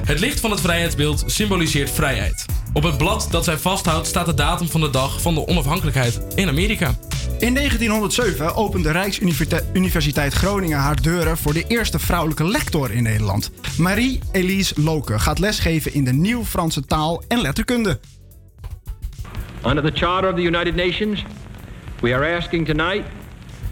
[0.06, 2.46] Het licht van het vrijheidsbeeld symboliseert vrijheid.
[2.74, 6.22] Op het blad dat zij vasthoudt staat de datum van de dag van de onafhankelijkheid
[6.36, 6.96] in Amerika.
[7.42, 13.52] In 1907 opende Rijksuniversiteit Groningen haar deuren voor de eerste vrouwelijke lector in Nederland.
[13.78, 18.00] Marie-Elise Loke gaat lesgeven in de nieuw-Franse taal en letterkunde.
[19.66, 21.24] Under the Charter of the United Nations,
[22.02, 23.04] we are asking tonight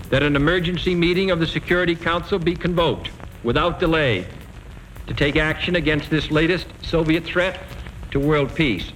[0.09, 3.09] that an emergency meeting of the Security Council be convoked
[3.41, 4.25] without delay
[5.05, 7.59] to take action against this latest Soviet threat
[8.09, 8.91] to world peace.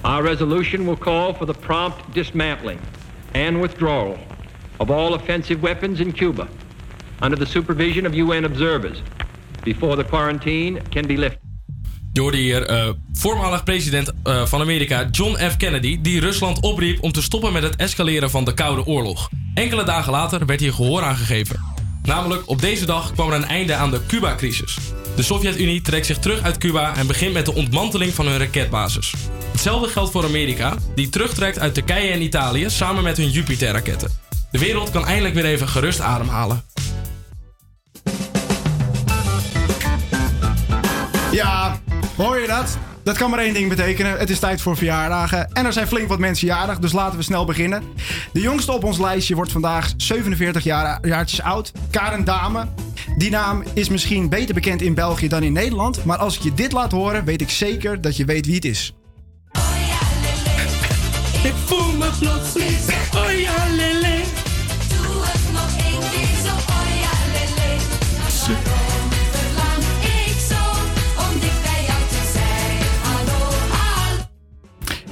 [0.00, 2.78] Our resolution will call for the prompt dismantling
[3.46, 4.16] and withdrawal
[4.76, 6.48] of all offensive weapons in Cuba
[7.20, 9.02] under the supervision of UN observers
[9.64, 11.46] before the quarantine can be lifted.
[12.12, 15.56] Je hoorde hier eh, voormalig president eh, van Amerika John F.
[15.56, 15.98] Kennedy...
[16.00, 19.28] die Rusland opriep om te stoppen met het escaleren van de Koude Oorlog.
[19.54, 21.67] Enkele dagen later werd hier gehoor aangegeven.
[22.08, 24.78] Namelijk op deze dag kwam er een einde aan de Cuba-crisis.
[25.16, 29.14] De Sovjet-Unie trekt zich terug uit Cuba en begint met de ontmanteling van hun raketbasis.
[29.52, 34.10] Hetzelfde geldt voor Amerika, die terugtrekt uit Turkije en Italië samen met hun Jupiter-raketten.
[34.50, 36.64] De wereld kan eindelijk weer even gerust ademhalen.
[41.32, 41.80] Ja,
[42.16, 42.78] hoor je dat?
[43.08, 44.18] Dat kan maar één ding betekenen.
[44.18, 45.52] Het is tijd voor verjaardagen.
[45.52, 47.82] En er zijn flink wat mensen jarig, dus laten we snel beginnen.
[48.32, 51.72] De jongste op ons lijstje wordt vandaag 47 jaar, jaartjes oud.
[51.90, 52.66] Karen Dame.
[53.16, 56.04] Die naam is misschien beter bekend in België dan in Nederland.
[56.04, 58.64] Maar als ik je dit laat horen, weet ik zeker dat je weet wie het
[58.64, 58.94] is.
[61.42, 62.06] Ik voel me
[63.14, 64.17] oh ja, lele.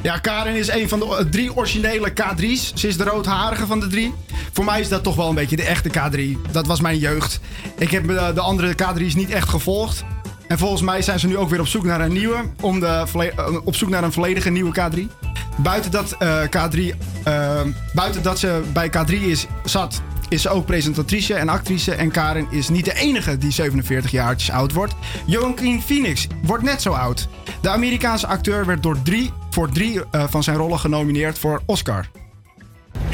[0.06, 2.72] Ja, Karen is een van de drie originele K3's.
[2.74, 4.14] Ze is de roodharige van de drie.
[4.52, 6.50] Voor mij is dat toch wel een beetje de echte K3.
[6.50, 7.40] Dat was mijn jeugd.
[7.78, 10.04] Ik heb eh, de andere K3's niet echt gevolgd.
[10.48, 12.44] En volgens mij zijn ze nu ook weer op zoek naar een nieuwe.
[12.60, 15.08] Om de, eh, op zoek naar een volledige nieuwe K3.
[15.56, 16.94] Buiten dat, eh, K3,
[17.24, 17.60] eh,
[17.94, 21.94] buiten dat ze bij K3 is, zat, is ze ook presentatrice en actrice.
[21.94, 24.94] En Karen is niet de enige die 47 jaar oud wordt.
[25.26, 27.28] Joaquin Phoenix wordt net zo oud.
[27.60, 32.08] De Amerikaanse acteur werd door drie, voor drie eh, van zijn rollen genomineerd voor Oscar.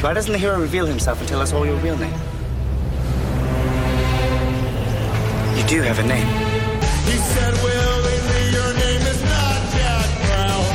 [0.01, 2.13] Why doesn't the hero reveal himself and tell us all your real name?
[5.55, 6.27] You do have a name.
[7.05, 10.65] He said, Well, lately your name is not Jack Brown.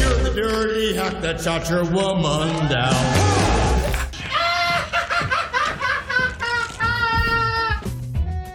[0.00, 3.47] You're the dirty hack that shot your woman down.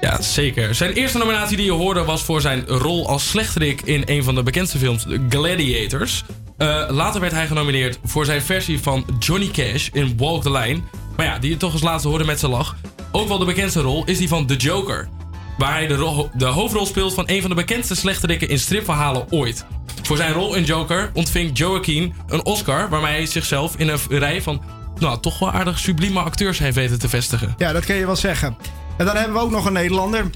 [0.04, 0.76] Ja, zeker.
[0.76, 4.36] Zijn eerste nominatie die je hoorde was voor zijn rol als slechterik in een van
[4.36, 6.24] de bekendste films, Gladiators.
[6.58, 10.80] Eh, later werd hij genomineerd voor zijn versie van Johnny Cash in Walk the Line.
[11.16, 12.76] Maar ja, die je toch als laatste hoorde met zijn lach.
[13.12, 15.10] Ook wel de bekendste rol is die van The Joker.
[15.58, 19.66] Waar hij de, de hoofdrol speelt van een van de bekendste slechterikken in stripverhalen ooit.
[20.02, 24.42] Voor zijn rol in Joker ontving Joaquin een Oscar waarmee hij zichzelf in een rij
[24.42, 24.62] van
[25.00, 27.54] nou, toch wel aardig sublieme acteurs heeft weten te vestigen.
[27.58, 28.58] Ja, dat kun je wel zeggen.
[28.98, 30.30] En dan hebben we ook nog een Nederlander.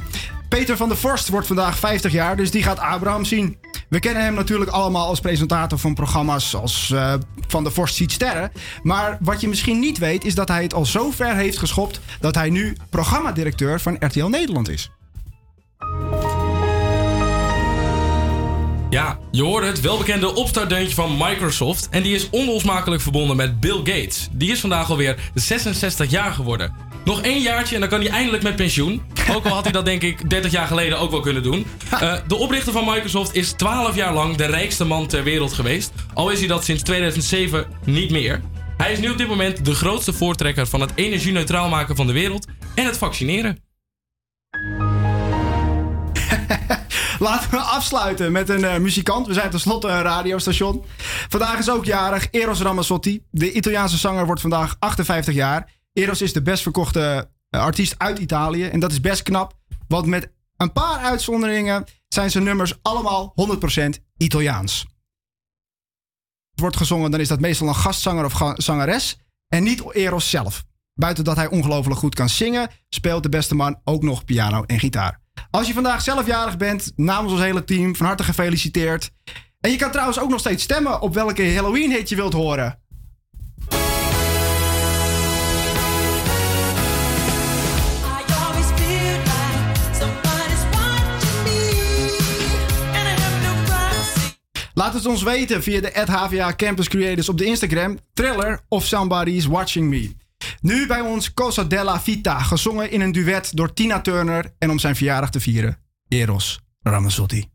[0.49, 3.58] Peter van der Vorst wordt vandaag 50 jaar, dus die gaat Abraham zien.
[3.89, 7.14] We kennen hem natuurlijk allemaal als presentator van programma's als eh,
[7.47, 8.51] Van der Vorst ziet sterren.
[8.84, 11.99] Maar wat je misschien niet weet, is dat hij het al zo ver heeft geschopt
[12.20, 14.91] dat hij nu programmadirecteur van RTL Nederland is.
[18.89, 21.89] Ja, je hoorde het welbekende opstartdeuntje van Microsoft.
[21.89, 24.27] En die is onlosmakelijk verbonden met Bill Gates.
[24.31, 26.73] Die is vandaag alweer 66 jaar geworden.
[27.05, 29.01] Nog één jaartje en dan kan hij eindelijk met pensioen.
[29.35, 31.65] Ook al had hij dat denk ik 30 jaar geleden ook wel kunnen doen.
[31.89, 35.91] Eh, de oprichter van Microsoft is 12 jaar lang de rijkste man ter wereld geweest.
[36.13, 38.41] Al is hij dat sinds 2007 niet meer.
[38.77, 42.13] Hij is nu op dit moment de grootste voortrekker van het energie-neutraal maken van de
[42.13, 43.57] wereld en het vaccineren.
[47.20, 49.28] Laten we afsluiten met een eh, muzikant.
[49.28, 50.86] We zijn tenslotte een radiostation.
[51.30, 53.24] Vandaag is ook jarig Eros Ramazzotti.
[53.32, 55.72] De Italiaanse zanger wordt vandaag 58 jaar.
[55.93, 58.63] Eros is de best verkochte eh, artiest uit Italië.
[58.63, 59.53] En dat is best knap.
[59.88, 63.34] Want met een paar uitzonderingen zijn zijn nummers allemaal
[63.78, 64.86] 100% Italiaans.
[66.55, 69.18] wordt gezongen, dan is dat meestal een gastzanger of zangeres.
[69.47, 70.65] En niet Eros zelf.
[70.93, 74.80] Buiten dat hij ongelooflijk goed kan zingen, speelt de beste man ook nog piano en
[74.80, 75.26] gitaar.
[75.51, 79.11] Als je vandaag zelf jarig bent, namens ons hele team, van harte gefeliciteerd.
[79.59, 82.79] En je kan trouwens ook nog steeds stemmen op welke Halloween hit je wilt horen.
[94.77, 99.45] Laat het ons weten via de HVA Campus Creators op de Instagram, Thriller of Somebody's
[99.45, 100.16] Watching Me.
[100.62, 104.80] Nu bij ons Cosa della Vita, gezongen in een duet door Tina Turner en om
[104.80, 105.78] zijn verjaardag te vieren,
[106.08, 107.45] Eros Ramazzotti.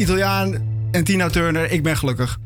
[0.00, 0.56] Italiaan
[0.90, 1.70] en Tina Turner.
[1.70, 2.38] Ik ben gelukkig.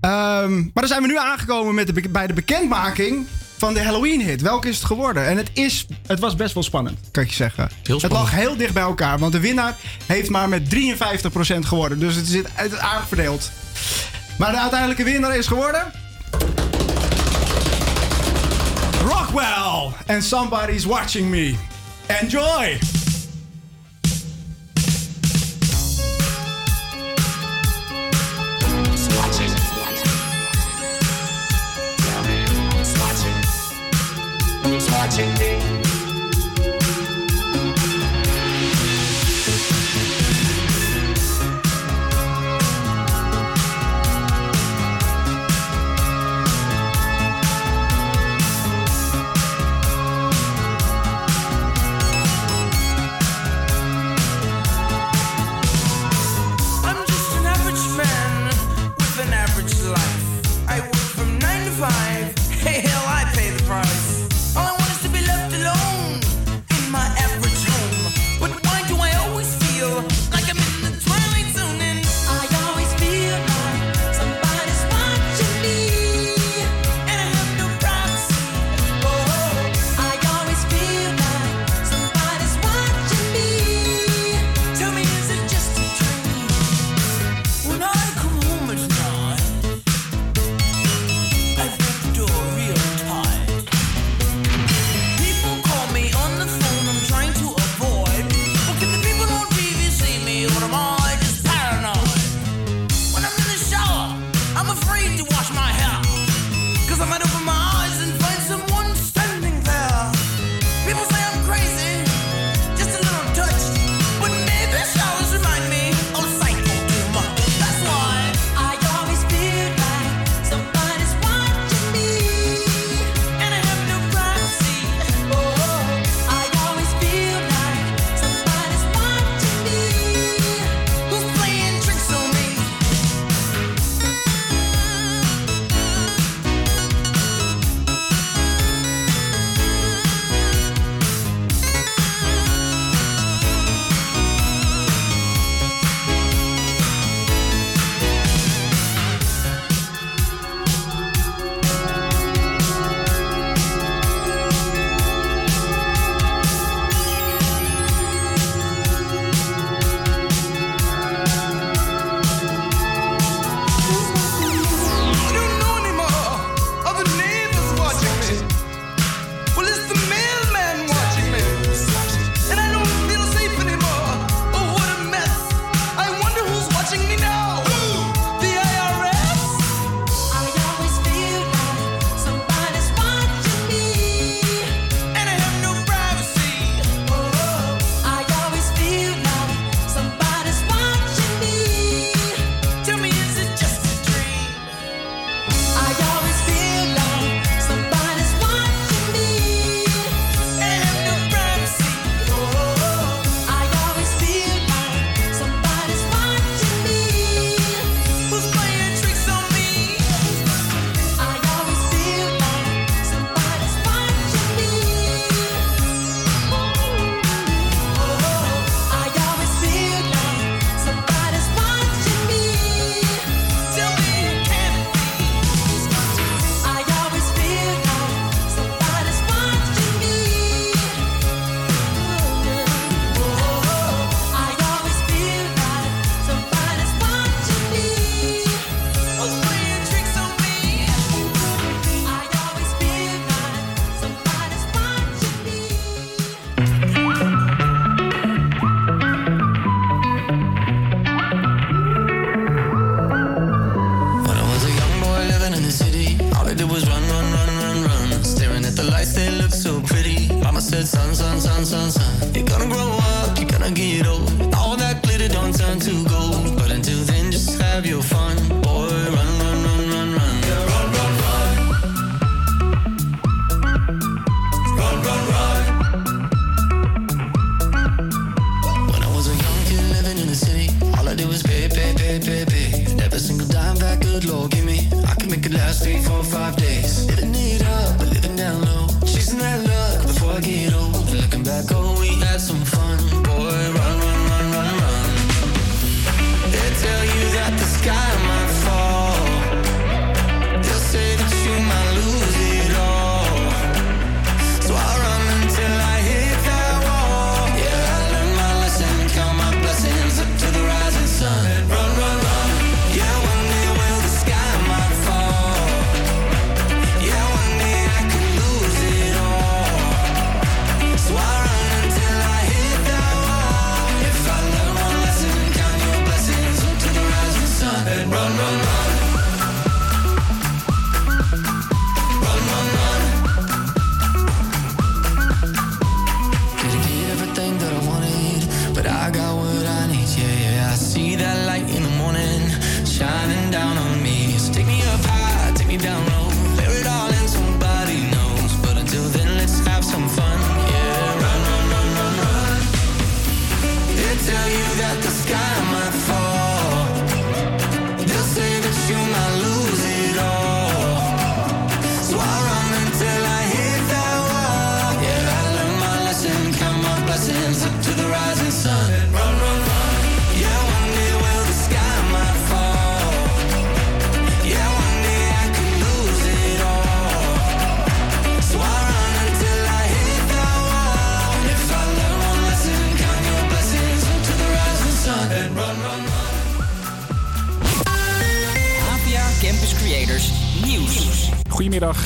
[0.00, 3.26] Ehm, maar dan zijn we nu aangekomen met de, bij de bekendmaking
[3.58, 4.40] van de Halloween-hit.
[4.40, 5.26] Welke is het geworden?
[5.26, 7.70] En het, is, het was best wel spannend, kan ik je zeggen.
[7.82, 9.76] Het lag heel dicht bij elkaar, want de winnaar
[10.06, 11.98] heeft maar met 53% geworden.
[11.98, 13.50] Dus het is het aardig verdeeld.
[14.38, 15.92] Maar de uiteindelijke winnaar is geworden...
[19.04, 21.54] Rockwell and Somebody's Watching Me.
[22.06, 22.78] Enjoy!
[35.16, 35.53] watching me.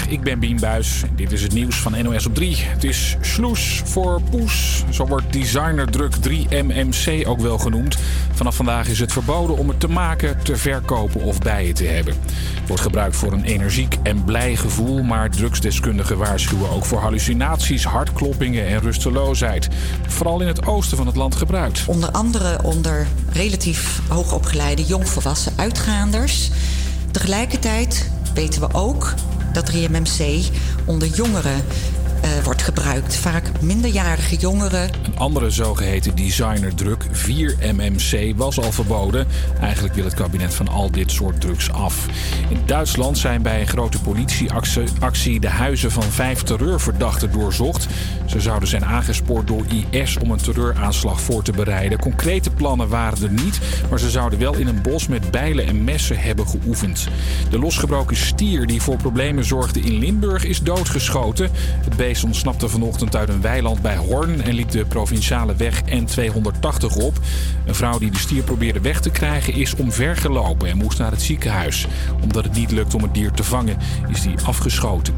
[0.08, 1.02] Ik ben Bien Buis.
[1.02, 2.56] en Dit is het nieuws van NOS op 3.
[2.56, 4.84] Het is sloes voor poes.
[4.90, 7.98] Zo wordt designerdruk 3MMC ook wel genoemd.
[8.32, 11.84] Vanaf vandaag is het verboden om het te maken, te verkopen of bij je te
[11.84, 12.14] hebben.
[12.58, 17.84] Het wordt gebruikt voor een energiek en blij gevoel, maar drugsdeskundigen waarschuwen ook voor hallucinaties,
[17.84, 19.68] hartkloppingen en rusteloosheid.
[20.06, 21.84] Vooral in het oosten van het land gebruikt.
[21.86, 26.50] Onder andere onder relatief hoogopgeleide jongvolwassen uitgaanders.
[27.10, 29.14] Tegelijkertijd weten we ook
[29.52, 30.24] dat 3MMC
[30.84, 31.64] onder jongeren
[32.22, 33.16] eh, wordt gebruikt.
[33.16, 34.90] Vaak minderjarige jongeren.
[35.04, 39.26] Een andere zogeheten designerdruk, 4MMC, was al verboden.
[39.60, 42.06] Eigenlijk wil het kabinet van al dit soort drugs af.
[42.48, 47.86] In Duitsland zijn bij een grote politieactie actie de huizen van vijf terreurverdachten doorzocht.
[48.26, 51.98] Ze zouden zijn aangespoord door IS om een terreuraanslag voor te bereiden.
[51.98, 53.60] Concrete plannen waren er niet,
[53.90, 57.08] maar ze zouden wel in een bos met bijlen en messen hebben geoefend.
[57.50, 61.50] De losgebroken stier die voor problemen zorgde in Limburg is doodgeschoten.
[61.84, 67.02] Het beest ontsnapte vanochtend uit een weiland bij Hoorn en liep de provinciale weg N280
[67.02, 67.18] op.
[67.66, 71.22] Een vrouw die de stier probeerde weg te krijgen is omvergelopen en moest naar het
[71.22, 71.86] ziekenhuis.
[72.22, 73.78] Omdat het niet lukt om het dier te vangen,
[74.08, 75.14] is die afgeschoten.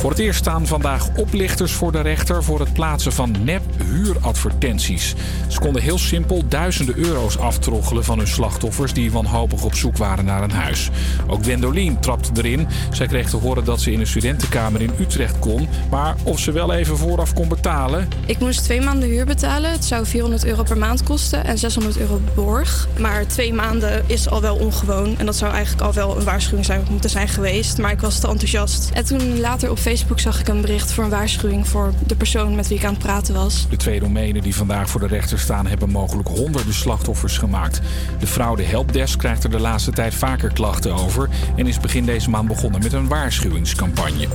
[0.00, 5.14] Voor het eerst staan vandaag oplichters voor de rechter voor het plaatsen van nep-huuradvertenties.
[5.48, 10.24] Ze konden heel simpel duizenden euro's aftroggelen van hun slachtoffers die wanhopig op zoek waren
[10.24, 10.90] naar een huis.
[11.26, 12.68] Ook Gwendolien trapte erin.
[12.90, 16.52] Zij kreeg te horen dat ze in een studentenkamer in Utrecht kon, maar of ze
[16.52, 18.08] wel even vooraf kon betalen.
[18.26, 19.70] Ik moest twee maanden huur betalen.
[19.70, 22.88] Het zou 400 euro per maand kosten en 600 euro borg.
[22.98, 25.18] Maar twee maanden is al wel ongewoon.
[25.18, 27.78] En dat zou eigenlijk al wel een waarschuwing zijn, moeten zijn geweest.
[27.78, 28.90] Maar ik was te enthousiast.
[28.92, 32.54] En toen later op Facebook zag ik een bericht voor een waarschuwing voor de persoon
[32.54, 33.66] met wie ik aan het praten was.
[33.68, 37.80] De twee domeinen die vandaag voor de rechter staan hebben mogelijk honderden slachtoffers gemaakt.
[38.18, 42.30] De fraude helpdesk krijgt er de laatste tijd vaker klachten over en is begin deze
[42.30, 44.28] maand begonnen met een waarschuwingscampagne.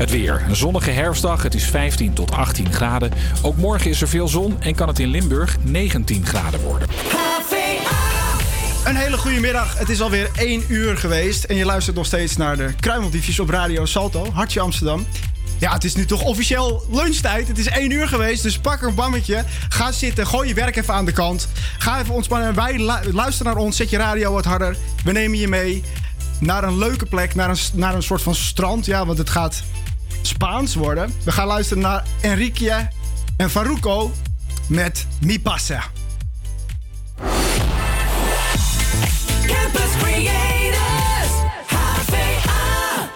[0.00, 0.42] Het weer.
[0.48, 1.42] Een zonnige herfstdag.
[1.42, 3.12] Het is 15 tot 18 graden.
[3.42, 6.88] Ook morgen is er veel zon en kan het in Limburg 19 graden worden.
[8.84, 9.78] Een hele goede middag.
[9.78, 11.44] Het is alweer 1 uur geweest.
[11.44, 15.06] En je luistert nog steeds naar de Kruimeldiefjes op Radio Salto, Hartje Amsterdam.
[15.58, 17.48] Ja, het is nu toch officieel lunchtijd.
[17.48, 19.44] Het is 1 uur geweest, dus pak een bammetje.
[19.68, 21.48] Ga zitten, gooi je werk even aan de kant.
[21.78, 22.54] Ga even ontspannen.
[22.54, 24.76] Wij lu- luister naar ons, zet je radio wat harder.
[25.04, 25.82] We nemen je mee
[26.38, 28.86] naar een leuke plek, naar een, naar een soort van strand.
[28.86, 29.62] Ja, want het gaat
[30.22, 31.14] Spaans worden.
[31.24, 32.88] We gaan luisteren naar Enrique
[33.36, 34.12] en Faruco
[34.66, 35.84] met Mi Pasa.
[39.46, 41.32] Campus Creators,
[41.66, 43.08] HVA.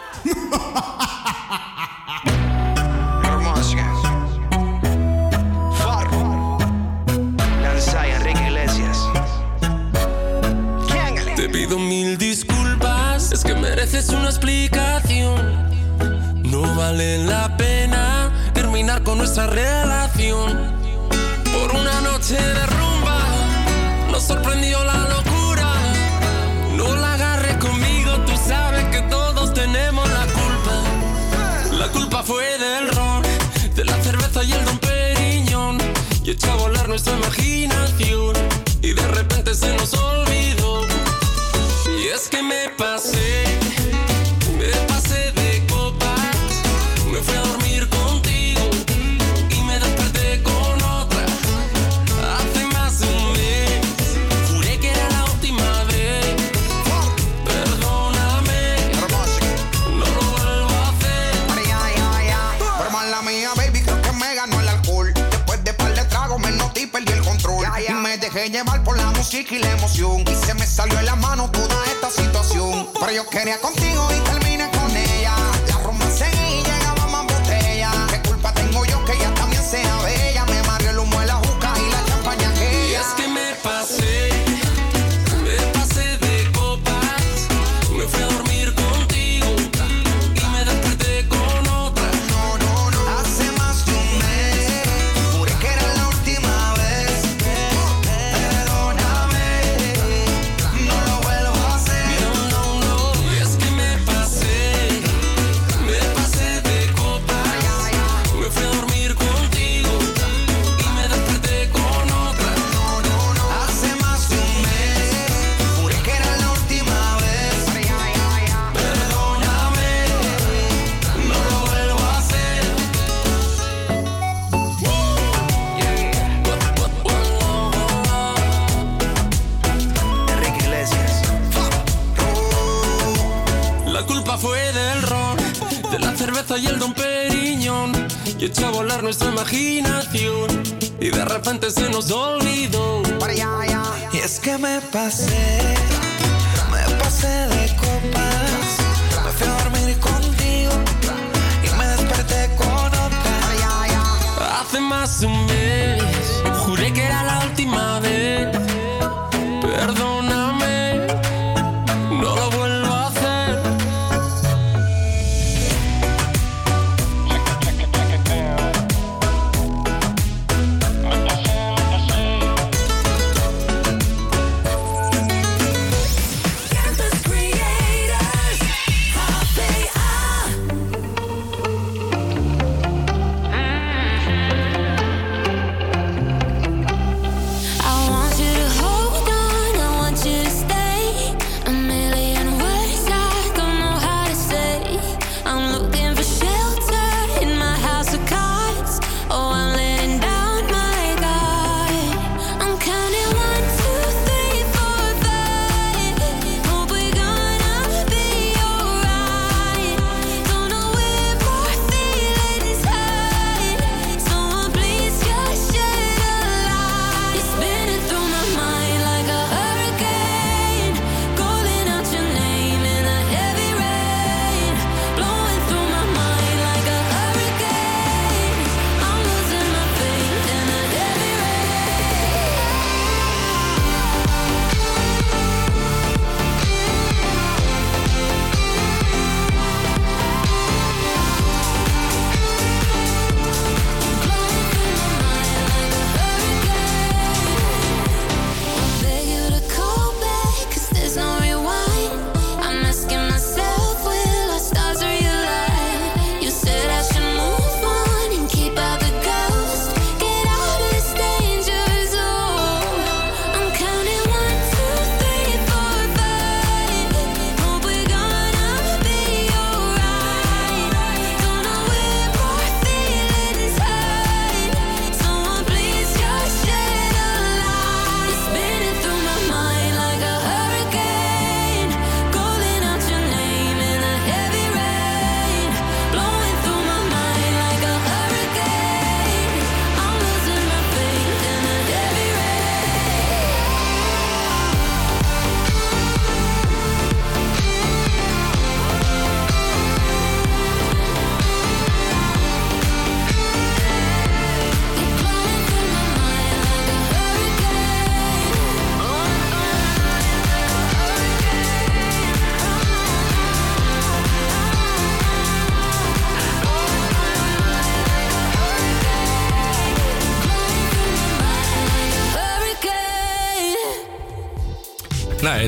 [11.37, 14.94] Te pido mil disculpas, es que mereces una explicación.
[16.65, 20.73] No vale la pena terminar con nuestra relación.
[21.53, 23.19] Por una noche de rumba
[24.11, 25.69] nos sorprendió la locura.
[26.75, 31.77] No la agarres conmigo, tú sabes que todos tenemos la culpa.
[31.79, 33.23] La culpa fue del ron,
[33.77, 35.79] de la cerveza y el don Periñón.
[36.25, 38.33] Y echó a volar nuestra imaginación.
[38.81, 40.87] Y de repente se nos olvidó.
[41.99, 43.54] Y es que me pasé,
[73.45, 74.04] quería contigo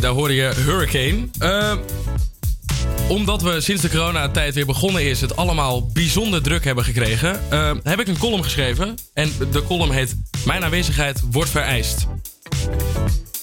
[0.01, 1.29] Daar hoorde je Hurricane.
[1.39, 1.73] Eh,
[3.09, 5.21] omdat we sinds de coronatijd weer begonnen is...
[5.21, 7.51] het allemaal bijzonder druk hebben gekregen...
[7.51, 8.95] eh, heb ik een column geschreven.
[9.15, 10.17] En de column heet...
[10.45, 12.07] Mijn aanwezigheid wordt vereist.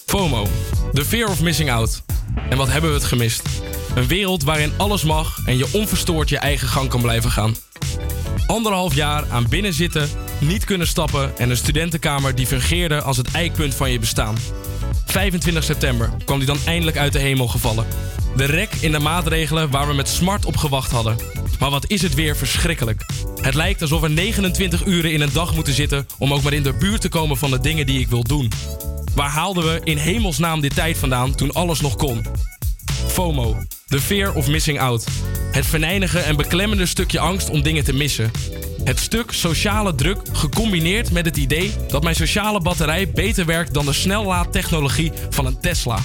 [0.05, 0.47] FOMO.
[0.93, 2.01] The fear of missing out.
[2.49, 3.41] En wat hebben we het gemist?
[3.95, 5.39] Een wereld waarin alles mag...
[5.45, 7.55] en je onverstoord je eigen gang kan blijven gaan.
[8.47, 10.09] Anderhalf jaar aan binnen zitten,
[10.39, 11.37] niet kunnen stappen...
[11.37, 14.35] en een studentenkamer die fungeerde als het eikpunt van je bestaan.
[15.13, 17.85] 25 september kwam die dan eindelijk uit de hemel gevallen.
[18.35, 21.15] De rek in de maatregelen waar we met smart op gewacht hadden.
[21.59, 23.05] Maar wat is het weer verschrikkelijk.
[23.41, 26.63] Het lijkt alsof we 29 uren in een dag moeten zitten om ook maar in
[26.63, 28.51] de buurt te komen van de dingen die ik wil doen.
[29.15, 32.25] Waar haalden we in hemelsnaam dit tijd vandaan toen alles nog kon?
[33.07, 33.57] FOMO,
[33.87, 35.07] the fear of missing out.
[35.51, 38.31] Het venijnige en beklemmende stukje angst om dingen te missen.
[38.83, 43.85] Het stuk sociale druk gecombineerd met het idee dat mijn sociale batterij beter werkt dan
[43.85, 45.99] de snellaadtechnologie van een Tesla.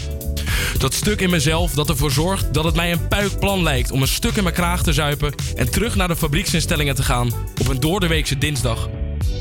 [0.79, 4.09] Dat stuk in mezelf dat ervoor zorgt dat het mij een puikplan lijkt om een
[4.09, 7.81] stuk in mijn kraag te zuipen en terug naar de fabrieksinstellingen te gaan op een
[7.81, 8.89] doordeweekse dinsdag.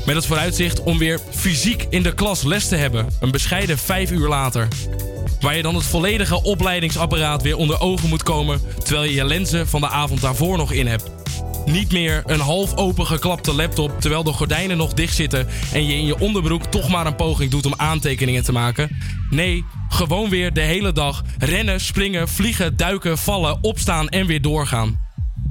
[0.06, 4.10] Met het vooruitzicht om weer fysiek in de klas les te hebben, een bescheiden vijf
[4.10, 4.68] uur later.
[5.40, 9.68] Waar je dan het volledige opleidingsapparaat weer onder ogen moet komen terwijl je je lenzen
[9.68, 11.10] van de avond daarvoor nog in hebt.
[11.70, 15.94] Niet meer een half open geklapte laptop terwijl de gordijnen nog dicht zitten en je
[15.94, 18.96] in je onderbroek toch maar een poging doet om aantekeningen te maken.
[19.30, 25.00] Nee, gewoon weer de hele dag rennen, springen, vliegen, duiken, vallen, opstaan en weer doorgaan.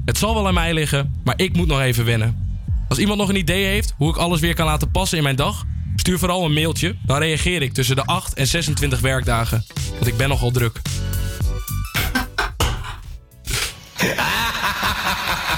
[0.04, 2.46] Het zal wel aan mij liggen, maar ik moet nog even wennen.
[2.88, 5.36] Als iemand nog een idee heeft hoe ik alles weer kan laten passen in mijn
[5.36, 5.64] dag,
[5.96, 6.96] stuur vooral een mailtje.
[7.06, 9.64] Dan reageer ik tussen de 8 en 26 werkdagen.
[9.92, 10.80] Want ik ben nogal druk.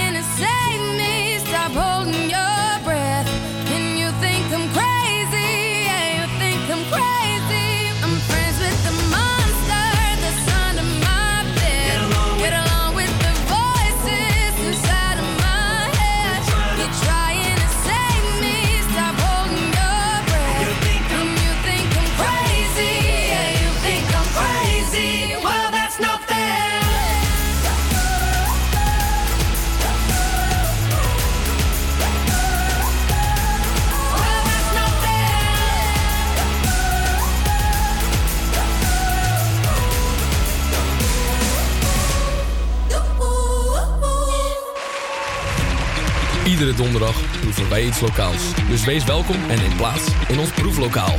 [46.61, 48.41] Iedere donderdag proeven wij iets lokaals.
[48.69, 51.15] Dus wees welkom en neem plaats in ons proeflokaal.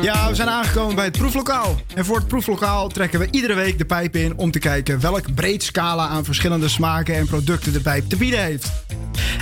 [0.00, 1.80] Ja, we zijn aangekomen bij het proeflokaal.
[1.94, 5.34] En voor het proeflokaal trekken we iedere week de pijp in om te kijken welk
[5.34, 8.68] breed scala aan verschillende smaken en producten de pijp te bieden heeft.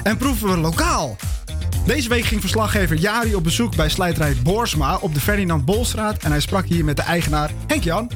[0.03, 1.17] En proeven we lokaal.
[1.87, 6.31] Deze week ging verslaggever Jari op bezoek bij slijterij Borsma op de Ferdinand Bolstraat en
[6.31, 8.11] hij sprak hier met de eigenaar Henk Jan.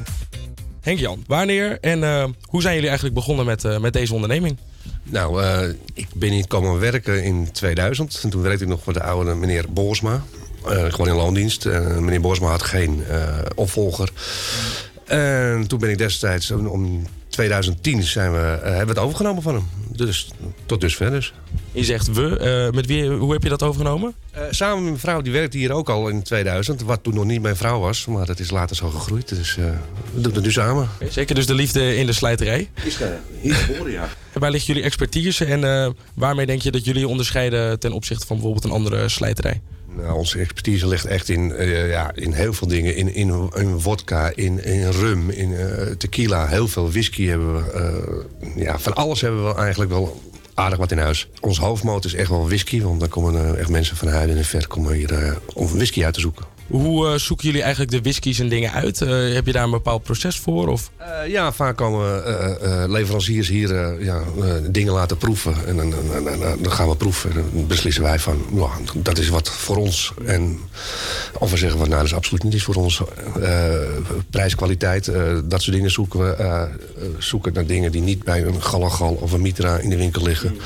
[0.81, 4.57] Henk-Jan, wanneer en eh, hoe zijn jullie eigenlijk begonnen met, eh, met deze onderneming?
[5.03, 8.19] Nou, eh, ik ben hier komen werken in 2000.
[8.23, 10.23] En toen werkte ik nog voor de oude meneer Boosma.
[10.63, 11.65] Gewoon in loondienst.
[11.65, 13.03] Meneer Borsma had geen
[13.55, 14.09] opvolger.
[15.05, 19.53] En toen ben ik destijds, om, om 2010 zijn we, hebben we het overgenomen van
[19.55, 19.67] hem.
[19.91, 20.31] Dus
[20.65, 21.33] tot dusver dus.
[21.71, 22.37] Je zegt we.
[22.37, 24.13] eh, met wie, hoe heb je dat overgenomen?
[24.31, 26.81] Eh, samen met mijn vrouw, die werkte hier ook al in 2000.
[26.81, 29.29] Wat toen nog niet mijn vrouw was, maar dat is later zo gegroeid.
[29.29, 29.65] Dus eh,
[30.13, 30.89] we doen het nu samen.
[31.09, 32.69] Zeker dus de liefde in de slijterij.
[32.83, 32.97] Is
[33.41, 34.09] hier geboren, ja.
[34.33, 38.25] En Waar ligt jullie expertise en eh, waarmee denk je dat jullie onderscheiden ten opzichte
[38.25, 39.61] van bijvoorbeeld een andere slijterij?
[39.97, 42.95] Nou, onze expertise ligt echt in, eh, ja, in heel veel dingen.
[42.95, 46.47] In, in, in vodka, in, in rum, in eh, tequila.
[46.47, 47.71] Heel veel whisky hebben we.
[47.71, 50.21] eh, ja, van alles hebben we eigenlijk wel
[50.53, 51.27] aardig wat in huis.
[51.39, 52.81] Ons hoofdmoot is echt wel whisky.
[52.81, 56.03] Want dan komen eh, echt mensen van huid en ver komen hier eh, om whisky
[56.05, 56.45] uit te zoeken.
[56.71, 59.01] Hoe eh, zoeken jullie eigenlijk de whiskies en dingen uit?
[59.01, 60.67] Eh, heb je daar een bepaald proces voor?
[60.67, 60.91] Of?
[60.97, 62.23] Eh, ja, vaak komen
[62.91, 64.23] leveranciers hier ja,
[64.69, 65.67] dingen laten proeven.
[65.67, 65.93] En dan,
[66.61, 67.29] dan, gaan we proeven.
[67.29, 70.13] En dan beslissen wij van, ja, dat is wat voor ons.
[70.25, 70.59] En
[71.39, 73.01] of we zeggen van, nou, dat is absoluut niet iets voor ons.
[74.29, 76.69] Prijs, kwaliteit, eh, dat soort dingen zoeken we.
[77.17, 80.57] zoeken naar dingen die niet bij een Galagal of een Mitra in de winkel liggen.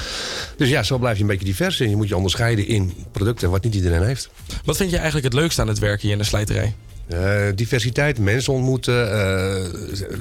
[0.57, 1.79] Dus ja, zo blijf je een beetje divers.
[1.79, 4.29] En je moet je onderscheiden in producten wat niet iedereen heeft.
[4.63, 6.73] Wat vind je eigenlijk het leukste aan het werken hier in de slijterij?
[7.07, 9.11] Eh, diversiteit, mensen ontmoeten.
[9.11, 9.71] eh,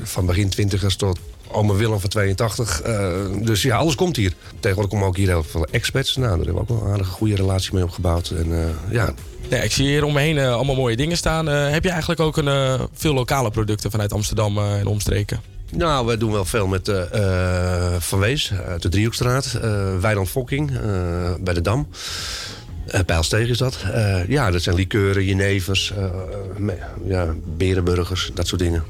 [0.02, 1.18] van begin twintigers tot
[1.50, 2.80] oma Willem van 82.
[2.82, 4.32] eh, dus ja, alles komt hier.
[4.60, 6.16] Tegenwoordig komen ook hier heel veel expats.
[6.16, 8.30] Nou, daar hebben we ook wel een aardige goede relatie mee opgebouwd.
[8.30, 9.14] En ja,
[9.48, 11.46] Ja, ik zie hier om me heen allemaal mooie dingen staan.
[11.46, 15.40] Heb je eigenlijk ook een, veel lokale producten vanuit Amsterdam en omstreken?
[15.70, 19.58] Nou, we doen wel veel met eh, Van Wees uit de Driehoekstraat.
[19.62, 20.70] eh Weiland Fokking
[21.40, 21.88] bij de Dam.
[23.06, 23.78] Pijlsteeg is dat.
[23.92, 25.92] Eh, ja, dat zijn likeuren, jenevers,
[26.56, 28.84] me- ja, berenburgers, dat soort dingen.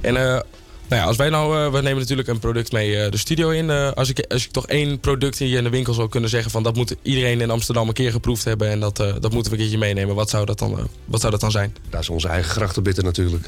[0.00, 3.50] En eh, nou ja, als wij nou, we nemen natuurlijk een product mee de studio
[3.50, 3.70] in.
[3.70, 6.62] Als, ik, als ik toch één product hier in de winkel zou kunnen zeggen van
[6.62, 9.56] dat moet iedereen in Amsterdam een keer geproefd hebben en dat, dat moeten we een
[9.56, 10.14] keertje meenemen.
[10.14, 11.76] Wat zou dat dan, wat zou dat dan zijn?
[11.90, 13.46] Dat is onze eigen grachtenbitter natuurlijk.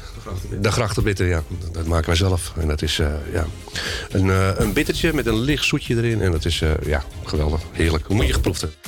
[0.61, 1.43] De grachtenbitter, ja.
[1.71, 2.53] Dat maken wij zelf.
[2.59, 2.97] En dat is
[3.33, 3.47] ja,
[4.09, 4.27] een,
[4.61, 6.21] een bittertje met een licht zoetje erin.
[6.21, 7.61] En dat is ja, geweldig.
[7.71, 8.05] Heerlijk.
[8.07, 8.79] Hoe moet je geproefd hebben?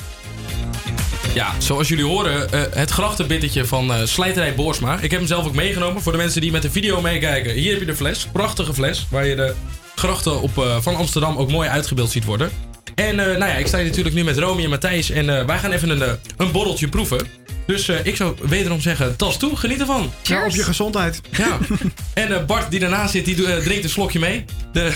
[1.34, 4.94] Ja, zoals jullie horen, eh, het grachtenbittertje van eh, Slijterij Boorsma.
[5.00, 7.52] Ik heb hem zelf ook meegenomen voor de mensen die met de video meekijken.
[7.52, 9.54] Hier heb je de fles, prachtige fles, waar je de
[9.94, 12.50] grachten op, eh, van Amsterdam ook mooi uitgebeeld ziet worden.
[12.94, 15.44] En eh, nou ja, ik sta hier natuurlijk nu met Romy en Matthijs en eh,
[15.44, 17.26] wij gaan even een, een borreltje proeven.
[17.66, 20.12] Dus eh, ik zou wederom zeggen, tas toe, geniet ervan.
[20.22, 21.20] Ja, op je gezondheid.
[21.30, 21.58] Ja.
[22.14, 24.44] En Bart die daarnaast zit, die drinkt een slokje mee.
[24.72, 24.92] De,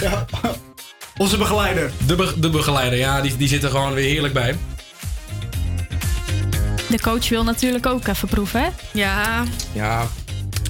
[1.16, 1.90] Onze begeleider.
[2.06, 4.56] De, be- de begeleider, ja, die, die zit er gewoon weer heerlijk bij.
[6.90, 8.68] De coach wil natuurlijk ook even proeven, hè?
[8.92, 9.44] Ja.
[9.72, 10.06] Ja.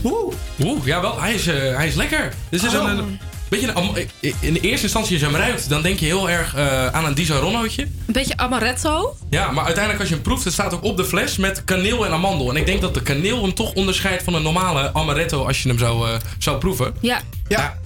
[0.04, 0.34] Oeh.
[0.64, 1.20] Oeh, ja wel.
[1.20, 2.32] Hij is, eh, hij is lekker.
[2.48, 2.82] Dit is Oh.
[2.90, 3.18] een, een
[3.48, 6.54] beetje een, in de eerste instantie als je hem ruikt, dan denk je heel erg
[6.54, 7.82] eh, aan een Disaronnootje.
[7.82, 9.16] Een beetje amaretto.
[9.30, 12.06] Ja, maar uiteindelijk als je hem proeft, het staat ook op de fles met kaneel
[12.06, 12.50] en amandel.
[12.50, 15.68] En ik denk dat de kaneel hem toch onderscheidt van een normale amaretto als je
[15.68, 16.94] hem zou, eh, zou proeven.
[17.00, 17.20] Ja.
[17.48, 17.78] Ja.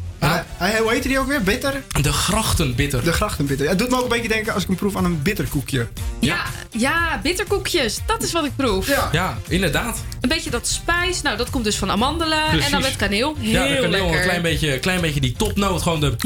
[0.57, 1.43] Hij- hoe heette die ook weer?
[1.43, 1.83] Bitter?
[2.03, 3.05] De grachtenbitter.
[3.05, 3.69] De grachtenbitter.
[3.69, 5.87] Het doet me ook een beetje denken als ik hem proef aan een bitterkoekje.
[6.21, 7.99] Ja, ja, bitterkoekjes.
[8.07, 8.89] Dat is wat ik proef.
[8.89, 9.09] Ja.
[9.13, 10.03] Ja, inderdaad.
[10.21, 11.23] Een beetje dat spijs.
[11.23, 12.43] Nou, dat komt dus van amandelen.
[12.49, 12.65] Precies.
[12.65, 13.37] En dan met kaneel.
[13.39, 14.17] Heel ja, de kaneel, lekker.
[14.17, 15.83] een klein beetje, klein beetje die topnoot.
[15.83, 16.17] Gewoon de...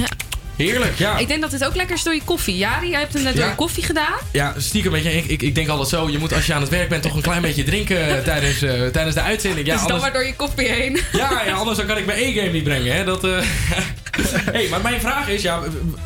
[0.59, 1.19] Heerlijk, ja.
[1.19, 2.57] Ik denk dat dit ook lekker is door je koffie.
[2.57, 3.51] Jari, jij hebt hem net door Ja.
[3.51, 4.15] je koffie gedaan.
[4.33, 6.11] Ja, stiekem, weet je, ik, ik, ik denk altijd zo.
[6.11, 8.63] Je moet als je aan het werk bent toch een klein beetje drinken eh, tijdens,
[8.63, 9.67] eh, tijdens de uitzending.
[9.67, 11.01] Ja, dus dan anders, maar door je koffie heen.
[11.13, 12.95] ja, ja, anders dan kan ik mijn E-game niet brengen.
[12.97, 13.05] Hè?
[13.05, 13.39] Dat, eh
[14.53, 15.61] hey, maar mijn vraag is, ja,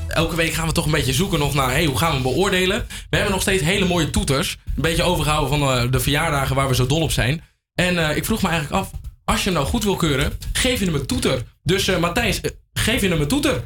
[0.09, 2.23] elke week gaan we toch een beetje zoeken nog naar hey, hoe gaan we hem
[2.23, 2.87] beoordelen.
[2.89, 4.57] We hebben nog steeds hele mooie toeters.
[4.77, 7.43] Een beetje overgehouden van de verjaardagen waar we zo dol op zijn.
[7.75, 8.91] En ik vroeg me eigenlijk af,
[9.25, 11.43] als je hem nou goed wil keuren, geef je hem een toeter.
[11.63, 12.41] Dus Matthijs,
[12.73, 13.65] geef je hem een toeter?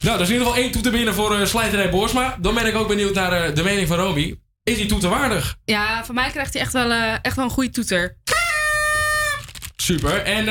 [0.00, 2.36] Nou, er is in ieder geval één toeter binnen voor eh Slijterij Boersma.
[2.40, 4.38] Dan ben ik ook benieuwd naar eh, de mening van Romy.
[4.62, 5.56] Is die toeter waardig?
[5.64, 8.16] Ja, van mij krijgt hij echt wel, eh, echt wel een goede toeter.
[9.76, 10.22] Super.
[10.22, 10.48] En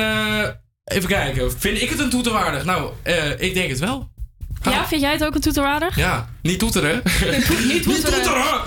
[0.83, 2.65] even kijken, vind ik het een toeter waardig?
[2.65, 2.91] Nou,
[3.37, 4.09] ik denk het wel.
[4.63, 5.95] Ja, vind jij het ook een toeterwaardig?
[5.95, 7.01] Ja, niet toeteren.
[7.71, 8.21] niet toeteren.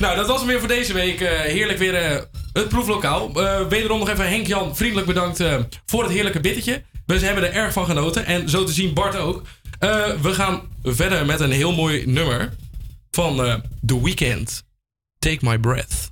[0.00, 1.18] nou, dat was hem weer voor deze week.
[1.28, 3.32] Heerlijk weer het proeflokaal.
[3.68, 5.42] Wederom nog even Henk-Jan, vriendelijk bedankt
[5.86, 6.82] voor het heerlijke bittertje.
[7.06, 8.26] We hebben er erg van genoten.
[8.26, 9.42] En zo te zien Bart ook.
[9.78, 12.54] Eh, we gaan verder met een heel mooi nummer
[13.10, 13.54] van eh,
[13.86, 14.64] The Weeknd.
[15.18, 16.10] Take My Breath.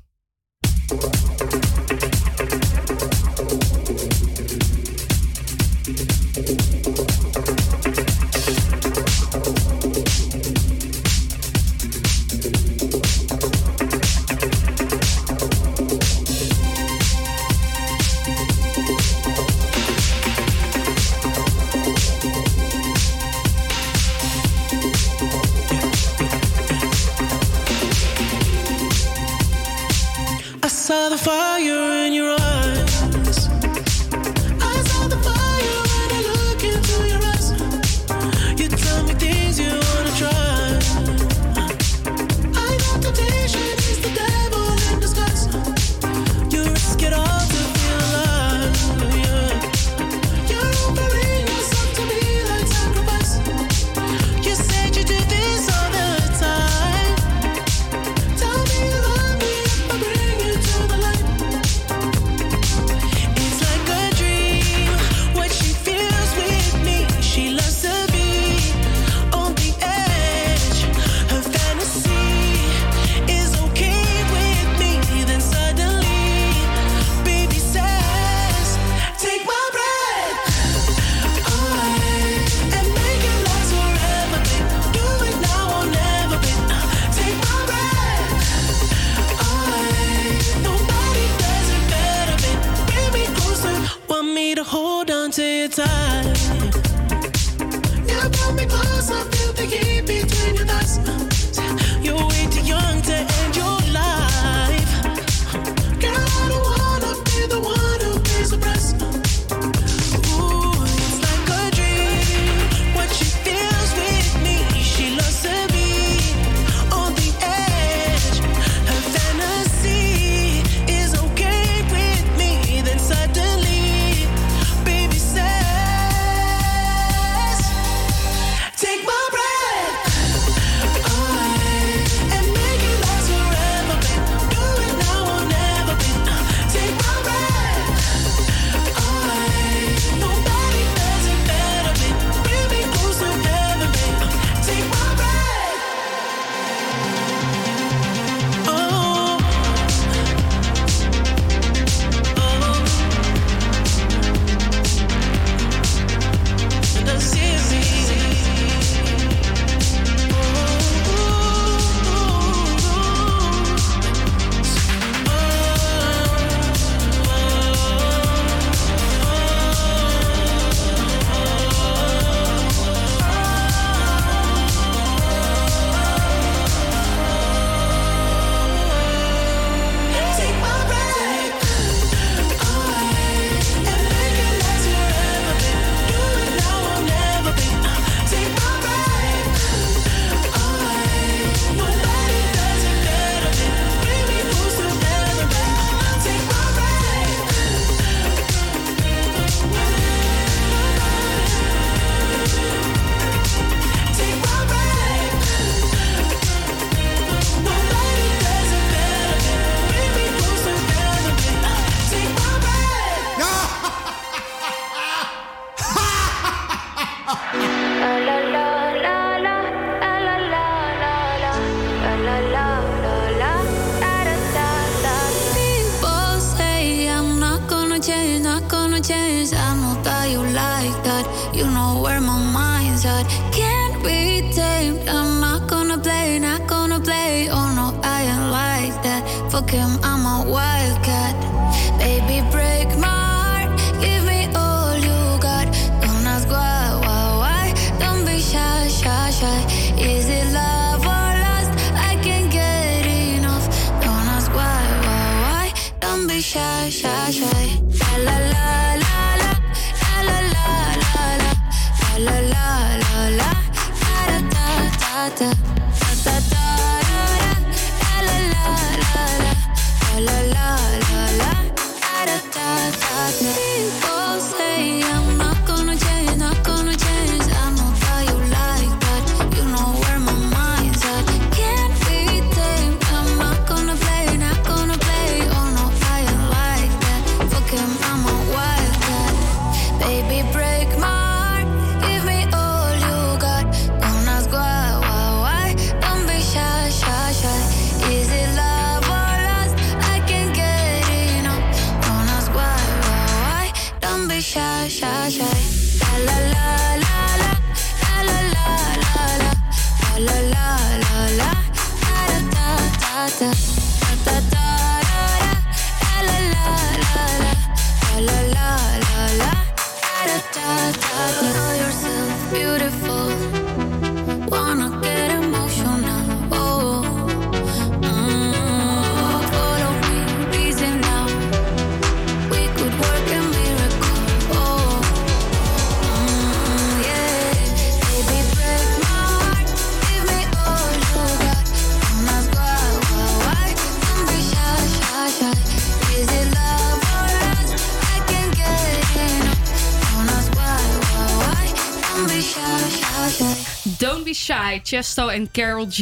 [354.89, 355.99] Chesto en Carol G.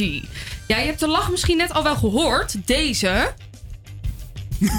[0.67, 2.55] Ja, je hebt de lach misschien net al wel gehoord.
[2.67, 3.33] Deze.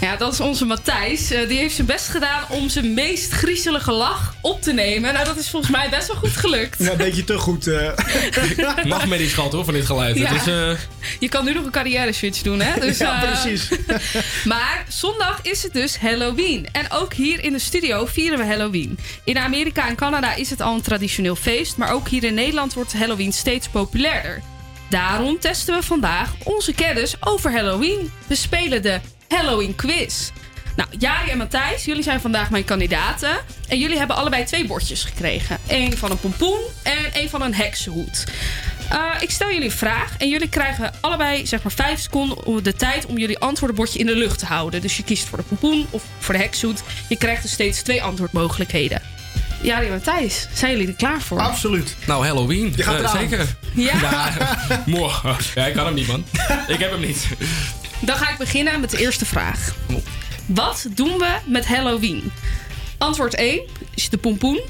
[0.00, 1.30] Ja, dat is onze Matthijs.
[1.30, 5.12] Eh, die heeft zijn best gedaan om zijn meest griezelige lach op te nemen.
[5.12, 6.78] Nou, dat is volgens mij best wel goed gelukt.
[6.78, 7.66] Ja, een beetje te goed.
[7.66, 7.90] eh.
[8.84, 10.16] Nachtmerrie schat hoor van dit geluid.
[10.18, 10.26] Ja.
[10.32, 10.70] Het is, eh,
[11.18, 12.80] Je kan nu nog een carrière switch doen, hè?
[12.86, 13.68] Dus, Ja, eh, precies.
[14.44, 16.68] maar zondag is het dus Halloween.
[16.72, 18.98] En ook hier in de studio vieren we Halloween.
[19.24, 21.76] In Amerika en Canada is het al een traditioneel feest.
[21.76, 24.42] Maar ook hier in Nederland wordt Halloween steeds populairder.
[24.90, 28.12] Daarom testen we vandaag onze kennis over Halloween.
[28.26, 30.30] We spelen de Halloween quiz.
[30.76, 33.36] Nou, Jari en Matthijs, jullie zijn vandaag mijn kandidaten.
[33.68, 35.58] En jullie hebben allebei twee bordjes gekregen.
[35.68, 38.24] Eén van een pompoen en één van een heksenhoed.
[38.90, 42.62] Eh, ik stel jullie een vraag en jullie krijgen allebei zeg maar vijf seconden om
[42.62, 44.80] de tijd om jullie antwoordenbordje in de lucht te houden.
[44.80, 46.82] Dus je kiest voor de pompoen of voor de heksenhoed.
[47.08, 49.02] Je krijgt dus steeds twee antwoordmogelijkheden.
[49.62, 51.40] Jari en Matthijs, zijn jullie er klaar voor?
[51.40, 51.96] Absoluut.
[52.06, 52.72] nou, Halloween.
[52.76, 53.46] Je gaat Eh, zeker.
[53.74, 54.32] Ja.
[54.86, 55.12] mooi.
[55.54, 56.24] ja, ik kan hem niet, man.
[56.68, 57.26] Ik heb hem niet.
[58.00, 59.74] Dan ga ik beginnen met de eerste vraag.
[60.46, 62.32] Wat doen we met Halloween?
[62.98, 63.60] Antwoord 1
[63.94, 64.60] is de pompoen.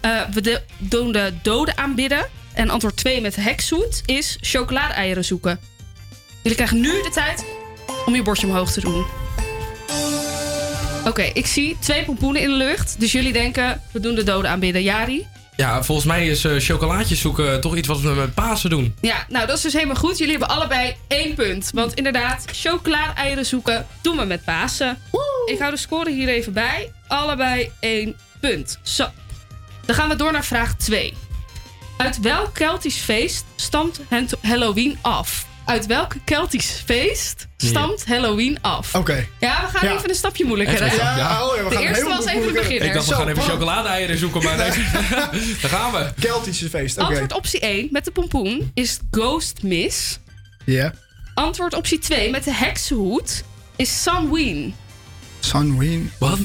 [0.00, 2.26] Eh, we de- doen de doden aanbidden.
[2.54, 5.60] En antwoord 2 met de heksoet is chocolade-eieren zoeken.
[6.42, 7.44] Jullie krijgen nu de tijd
[8.06, 9.04] om je bordje omhoog te doen.
[11.06, 13.00] Oké, ik zie twee pompoenen in de lucht.
[13.00, 14.82] Dus jullie denken, we doen de doden aanbidden.
[14.82, 15.26] Jari?
[15.56, 18.94] Ja, volgens mij is eh, chocolaatjes zoeken toch iets wat we met Pasen doen.
[19.00, 20.18] Ja, nou dat is dus helemaal goed.
[20.18, 21.70] Jullie hebben allebei één punt.
[21.74, 24.98] Want inderdaad, chocolade-eieren zoeken doen we met Pasen.
[25.46, 26.92] Ik hou de score hier even bij.
[27.08, 28.78] Allebei één punt.
[28.82, 29.06] Zo.
[29.84, 31.14] Dan gaan we door naar vraag 2.
[32.00, 34.00] Uit welk Keltisch feest stamt
[34.42, 35.46] Halloween af?
[35.64, 38.94] Uit welk Keltisch feest stamt Halloween af?
[38.94, 39.26] Oké.
[39.40, 39.94] Ja, we gaan Ja.
[39.96, 40.78] even een stapje moeilijker.
[40.78, 40.88] Wel?
[40.96, 42.86] Ja, oh ja, we de gaan eerste was even de beginner.
[42.86, 44.70] Ik dacht, we Zo, gaan even chocolade-eieren zoeken, maar nee.
[45.60, 46.12] daar gaan we.
[46.20, 47.06] Keltische feest, oké.
[47.06, 50.18] Antwoord optie 1 met de pompoen is Ghost Miss.
[50.64, 50.92] Ja.
[51.34, 53.44] Antwoord optie 2 met de heksenhoed
[53.76, 54.74] is Samhain.
[55.40, 56.12] Sunween.
[56.18, 56.38] Wat?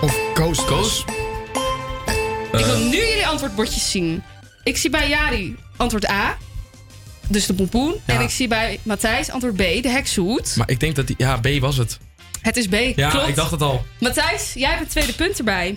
[0.00, 0.60] Of Ghost.
[0.60, 1.04] Ghost?
[2.52, 4.22] Ik wil nu jullie antwoordbordjes zien.
[4.64, 6.36] Ik zie bij Jari antwoord A,
[7.28, 7.94] dus de pompoen.
[8.06, 8.14] Ja.
[8.14, 10.56] En ik zie bij Matthijs antwoord B, de heksenhoed.
[10.56, 11.16] Maar ik denk dat die...
[11.18, 11.98] Ja, B was het.
[12.40, 13.28] Het is B, Ja, klopt.
[13.28, 13.84] ik dacht het al.
[13.98, 15.76] Matthijs, jij hebt het tweede punt erbij.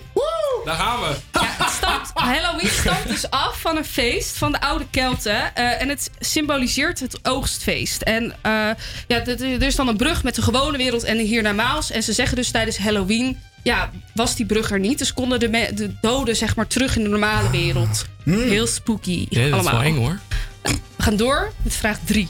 [0.64, 1.16] Daar gaan we.
[1.32, 5.54] Ja, het stamt, Halloween stamt dus af van een feest van de oude Kelten.
[5.54, 8.02] eh, en het symboliseert het oogstfeest.
[8.02, 8.50] En eh,
[9.06, 11.90] ja, er is dan een brug met de gewone wereld en de hiernamaals.
[11.90, 13.38] En ze zeggen dus tijdens Halloween...
[13.62, 14.98] Ja, was die brug er niet.
[14.98, 18.04] Dus konden de, de doden zeg maar terug in de normale wereld.
[18.24, 19.72] Heel spooky Ja, dat is allemaal.
[19.72, 20.18] wel eng hoor.
[20.62, 22.28] We gaan door met vraag 3.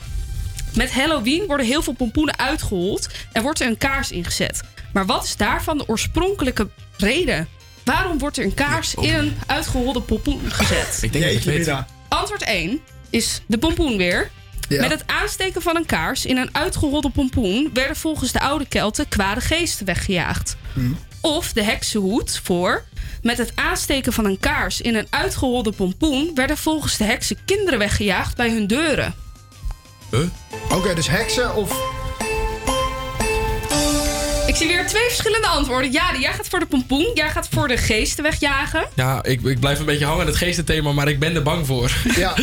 [0.74, 4.60] Met Halloween worden heel veel pompoenen uitgehold en wordt er een kaars ingezet.
[4.92, 7.48] Maar wat is daarvan de oorspronkelijke reden?
[7.84, 10.98] Waarom wordt er een kaars in een uitgeholde pompoen gezet?
[11.02, 11.72] Ik denk dat ik weet.
[12.08, 12.80] Antwoord 1
[13.10, 14.30] is de pompoen weer.
[14.68, 14.80] Ja.
[14.80, 19.08] Met het aansteken van een kaars in een uitgeholde pompoen werden volgens de oude Kelten
[19.08, 20.56] kwade geesten weggejaagd.
[21.20, 22.84] Of de heksenhoed voor.
[23.22, 27.78] Met het aansteken van een kaars in een uitgeholde pompoen werden volgens de heksen kinderen
[27.78, 29.14] weggejaagd bij hun deuren.
[30.70, 31.97] Oké, dus heksen of...
[34.48, 35.90] Ik zie weer twee verschillende antwoorden.
[35.90, 37.10] Jari, jij gaat voor de pompoen.
[37.14, 38.88] Jij gaat voor de geesten wegjagen.
[38.94, 41.66] Ja, ik, ik blijf een beetje hangen aan het geestenthema, maar ik ben er bang
[41.66, 41.92] voor.
[42.16, 42.34] Ja.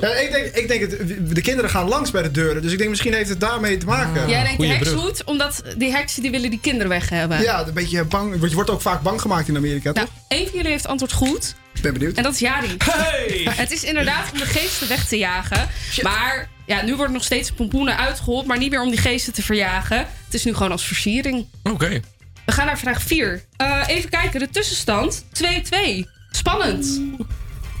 [0.00, 0.90] Ja, ik denk, ik denk het,
[1.34, 2.62] de kinderen gaan langs bij de deuren.
[2.62, 4.28] Dus ik denk misschien heeft het daarmee te maken.
[4.28, 7.40] jij denkt de heksenhoed, omdat die heksen die willen die kinderen weg hebben.
[7.40, 8.30] Ja, een beetje bang.
[8.30, 10.14] want Je wordt ook vaak bang gemaakt in Amerika, Nou, toch?
[10.28, 11.54] één van jullie heeft antwoord goed.
[11.74, 12.16] Ik ben benieuwd.
[12.16, 12.76] En dat is Jari.
[12.78, 13.48] Hey!
[13.50, 15.68] Het is inderdaad om de geesten weg te jagen.
[16.02, 19.42] Maar ja, nu worden nog steeds pompoenen uitgehold, maar niet meer om die geesten te
[19.42, 19.98] verjagen.
[19.98, 21.46] Het is nu gewoon als versiering.
[21.62, 22.00] Oké.
[22.44, 23.44] We gaan naar vraag 4.
[23.86, 26.08] even kijken, de tussenstand 2-2.
[26.30, 27.00] Spannend.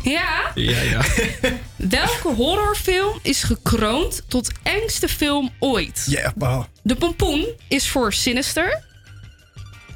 [0.02, 0.50] Ja?
[0.54, 1.00] Ja, ja.
[1.76, 6.06] Welke horrorfilm is gekroond tot engste film ooit?
[6.08, 8.82] Ja, yeah, De pompoen is voor Sinister.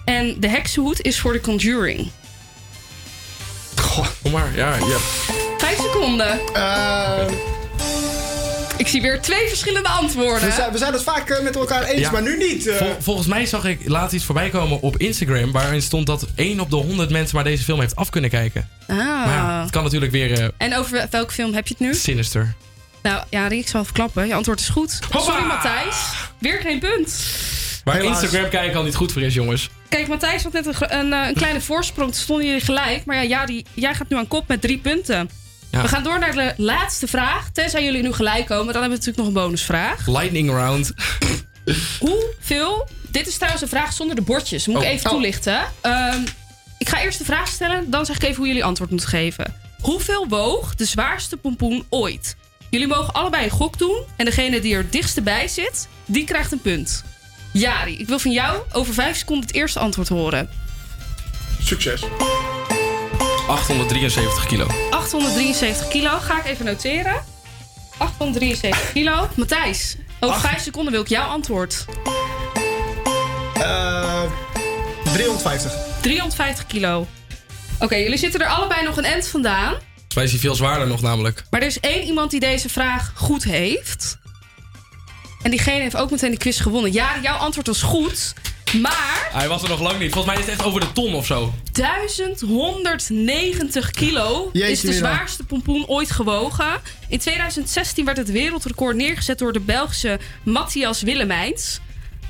[0.04, 2.10] En de heksenhoed is voor The Conjuring.
[4.22, 4.98] Kom maar, ja, ja.
[5.58, 6.40] Vijf seconden.
[6.54, 7.26] Eh,
[8.86, 10.48] Ik zie weer twee verschillende antwoorden.
[10.48, 12.10] we, zijn, we zijn het vaak eh, met elkaar eens, Ja.
[12.10, 12.66] maar nu niet.
[12.66, 12.76] eh.
[12.76, 15.52] Vol- volgens mij zag ik laatst iets voorbij komen op Instagram...
[15.52, 18.68] waarin stond dat 1 op de 100 mensen maar deze film heeft af kunnen kijken.
[18.86, 18.96] Ah.
[18.96, 21.94] Maar ja, het kan natuurlijk weer eh, En over welke film heb je het nu?
[21.94, 22.54] sinister.
[23.02, 24.26] Nou, ja, ik zal even klappen.
[24.26, 24.98] Je antwoord is goed.
[25.16, 25.96] Sorry, Matthijs.
[26.38, 27.20] Weer geen punt.
[27.84, 28.22] Waar Helaas.
[28.22, 29.70] Instagram kijken al niet goed voor is, jongens.
[29.88, 32.10] Kijk, Matthijs had net een, een, een kleine voorsprong.
[32.12, 33.04] Toen stonden jullie gelijk.
[33.04, 35.30] Maar ja, Jari, jij gaat nu aan kop met drie punten.
[35.76, 35.82] Ja.
[35.82, 37.50] We gaan door naar de laatste vraag.
[37.52, 40.06] Tenzij jullie nu gelijk komen, dan hebben we natuurlijk nog een bonusvraag.
[40.06, 40.92] Lightning round.
[41.98, 42.88] Hoeveel...
[43.10, 44.66] Dit is trouwens een vraag zonder de bordjes.
[44.66, 44.88] Moet ik Oh.
[44.88, 45.12] even Oh.
[45.12, 45.60] toelichten.
[45.80, 46.20] Ehm,
[46.78, 49.54] Ik ga eerst de vraag stellen, dan zeg ik even hoe jullie antwoord moeten geven.
[49.80, 52.36] Hoeveel woog de zwaarste pompoen ooit?
[52.70, 54.02] Jullie mogen allebei een gok doen.
[54.16, 57.04] En degene die er het dichtste bij zit, die krijgt een punt.
[57.52, 60.48] Jari, ik wil van jou over vijf seconden het eerste antwoord horen.
[61.62, 62.00] Succes.
[63.48, 64.66] 873 kilo.
[64.90, 67.24] 873 kilo, ga ik even noteren.
[67.98, 69.28] 873 kilo.
[69.36, 71.84] Matthijs, over vijf seconden wil ik jouw antwoord.
[73.54, 74.22] Eh
[75.12, 75.72] 350.
[76.00, 77.06] 350 kilo.
[77.78, 79.70] Oké, jullie zitten er allebei nog een end vandaan.
[79.70, 81.44] Volgens mij is hij veel zwaarder nog namelijk.
[81.50, 84.18] Maar er is één iemand die deze vraag goed heeft.
[85.42, 86.92] En diegene heeft ook meteen de quiz gewonnen.
[86.92, 88.34] Ja, jouw antwoord was goed.
[88.72, 90.12] Maar Hij was er nog lang niet.
[90.12, 91.52] Volgens mij is het echt over de ton of zo.
[91.72, 96.80] 1190 kilo Jeetje, is de zwaarste pompoen ooit gewogen.
[97.08, 101.80] In 2016 werd het wereldrecord neergezet door de Belgische Matthias Willemijns.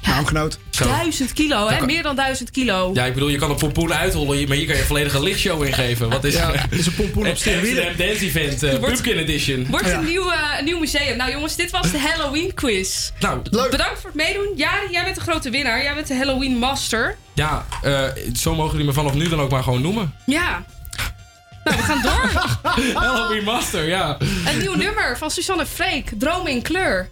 [0.03, 0.59] Naamgenoot.
[0.71, 1.77] 1000 kilo, hè?
[1.77, 2.91] kan- Meer dan 1000 kilo.
[2.95, 5.65] Ja, ik bedoel, je kan een pompoen uithollen, maar hier kan je een volledige lichtshow
[5.65, 6.09] ingeven.
[6.11, 7.69] Wat is Ja, het is een pompoen op steroïden.
[7.87, 9.67] Amsterdam Dance Event, uh, Wordt- Pumpkin Edition.
[9.71, 11.17] Wordt een, nieuw, eh, een nieuw museum.
[11.17, 13.11] Nou jongens, dit was de Halloween quiz.
[13.21, 14.53] Nou, Bedankt voor het meedoen.
[14.57, 15.83] Jari, jij bent de grote winnaar.
[15.83, 17.17] Jij bent de Halloween master.
[17.35, 18.03] Ja, eh,
[18.35, 20.15] zo mogen jullie me vanaf nu dan ook maar gewoon noemen.
[20.27, 20.65] Ja.
[21.65, 22.31] Nou, we gaan door.
[23.03, 24.17] Halloween Master, ja.
[24.47, 26.11] Een nieuw nummer van Suzanne Freek.
[26.19, 27.11] Dromen in kleur.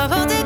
[0.00, 0.39] Maar wat ik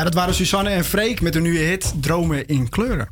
[0.00, 3.08] Ja, dat waren Susanne en Freek met een nieuwe hit Dromen in kleuren.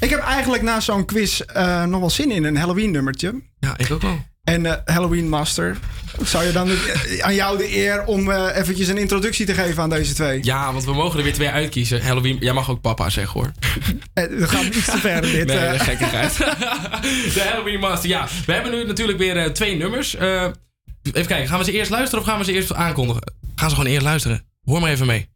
[0.00, 3.42] Ik heb eigenlijk na zo'n quiz eh, nog wel zin in een Halloween nummertje.
[3.58, 4.24] Ja, ik ook wel.
[4.44, 5.76] En eh, Halloween Master,
[6.22, 9.90] zou je dan eh, aan jou de eer om eventjes een introductie te geven aan
[9.90, 10.44] deze twee?
[10.44, 12.02] Ja, want we mogen er weer twee uitkiezen.
[12.02, 13.52] Halloween, jij mag ook papa zeggen hoor.
[14.38, 15.46] We gaan iets te ver in dit.
[15.46, 16.36] Nee, gekkigheid.
[17.34, 18.08] de Halloween Master.
[18.08, 20.16] Ja, we hebben nu natuurlijk weer twee nummers.
[20.16, 20.54] Even
[21.02, 23.22] kijken, gaan we ze eerst luisteren of gaan we ze eerst aankondigen?
[23.54, 24.46] Gaan ze gewoon eerst luisteren.
[24.64, 25.32] Hoor maar even mee.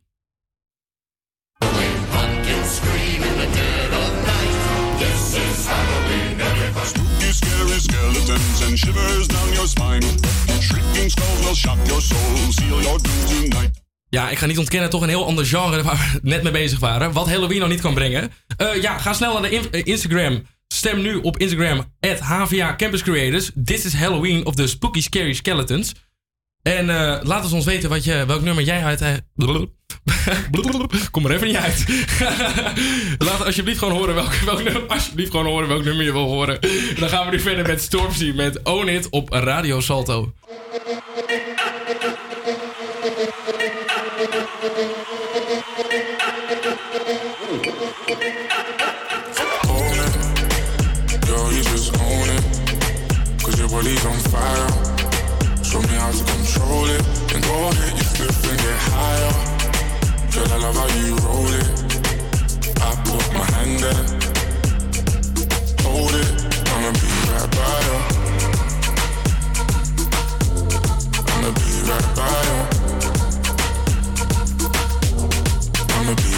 [8.77, 10.03] Shivers down your spine.
[11.45, 13.01] Will shock your soul, your.
[14.11, 16.79] Ja, ik ga niet ontkennen, toch een heel ander genre waar we net mee bezig
[16.79, 17.13] waren.
[17.13, 18.33] Wat Halloween nog niet kan brengen.
[18.57, 20.43] Eh, ja, ga snel naar de eh, Instagram.
[20.69, 23.51] Stem nu op Instagram, at HVA Campus Creators.
[23.65, 25.93] This is Halloween of the Spooky Scary Skeletons.
[26.69, 29.01] En eh, laat eens ons weten wat je, welk nummer jij uit...
[29.01, 29.13] eh,
[31.11, 31.85] Kom er even niet uit.
[33.29, 36.61] laat alsjeblieft gewoon horen welk, welk nummer, alsjeblieft gewoon horen welk nummer je wil horen.
[36.99, 40.33] Dan gaan we nu verder met Stormzy met Own It op Radio Salto.
[49.69, 50.17] Own it.
[51.27, 52.45] Girl, you just own it.
[53.43, 54.88] Cause your body's on fire.
[56.89, 57.35] Control it.
[57.35, 59.33] And go ahead, you slip and get higher.
[60.33, 61.69] Girl, I love how you roll it.
[62.81, 64.05] I put my hand there.
[65.85, 66.31] Hold it.
[66.69, 67.99] I'ma be right by you.
[71.33, 72.59] I'ma be right by you.
[75.95, 76.38] I'ma be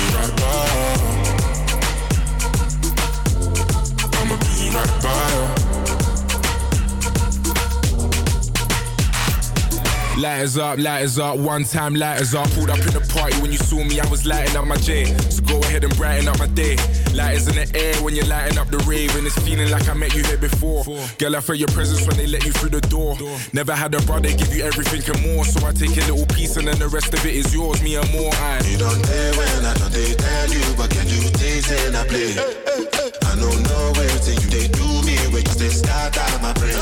[10.20, 12.46] Lighters up, lighters up, one time lighters up.
[12.50, 15.06] Pulled up in the party when you saw me, I was lighting up my J.
[15.30, 16.76] So go ahead and brighten up my day.
[17.14, 19.94] Lighters in the air when you're lighting up the rave, and it's feeling like I
[19.94, 20.84] met you here before.
[21.16, 23.16] Girl, I felt your presence when they let you through the door.
[23.54, 26.58] Never had a brother give you everything and more, so I take a little piece
[26.58, 28.28] and then the rest of it is yours, me and more.
[28.34, 28.60] I.
[28.68, 32.04] You don't care when I don't they tell you, but can you taste and I
[32.04, 32.36] play?
[32.36, 36.52] I don't know where till you they do me, when you stay start out my
[36.60, 36.76] brain.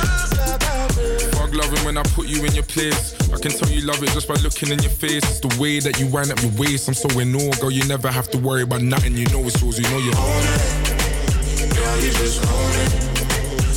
[1.38, 3.14] Fuck loving when I put you in your place.
[3.40, 5.22] Can tell you love it just by looking in your face.
[5.22, 6.88] It's the way that you wind up your waist.
[6.88, 7.70] I'm so in awe, girl.
[7.70, 9.14] You never have to worry about nothing.
[9.14, 9.78] You know it's yours.
[9.78, 11.70] You know you own it.
[11.70, 12.90] Girl, you just own it.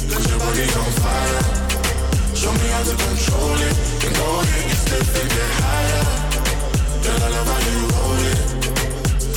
[0.09, 1.41] Cause your body's on fire.
[2.33, 3.75] Show me how to control it.
[4.01, 6.03] And go ahead, you slip and get higher.
[7.05, 8.41] Girl, I love how you roll it.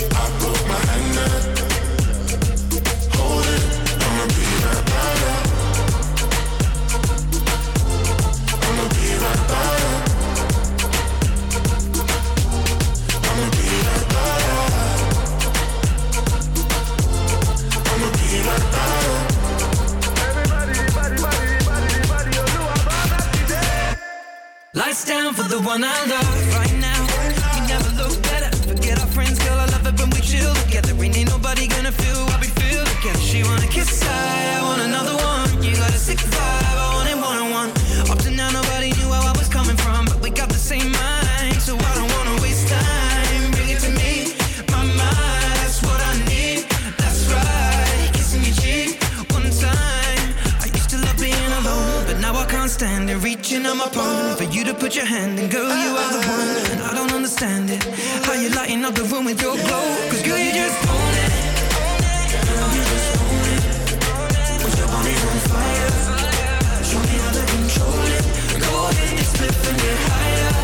[0.09, 1.63] I put my hand there.
[25.06, 27.01] Down for the one I love right now.
[27.55, 28.51] You never look better.
[28.66, 29.59] Forget our friends, girl.
[29.59, 30.94] I love it when we chill together.
[31.02, 33.20] Ain't ain't nobody gonna feel what we feel together.
[33.20, 35.62] She wanna kiss I, I want another one.
[35.62, 36.73] You got a sick vibe,
[54.85, 57.82] put your hand in, girl, you are the one, and I don't understand it.
[58.27, 59.86] How you lighting up the room with your glow?
[60.11, 61.32] Cause girl, you just own it.
[62.74, 63.65] You just own it.
[64.62, 66.85] With your body on fire.
[66.85, 68.24] Show me how to control it.
[68.61, 70.63] Go ahead split and get higher.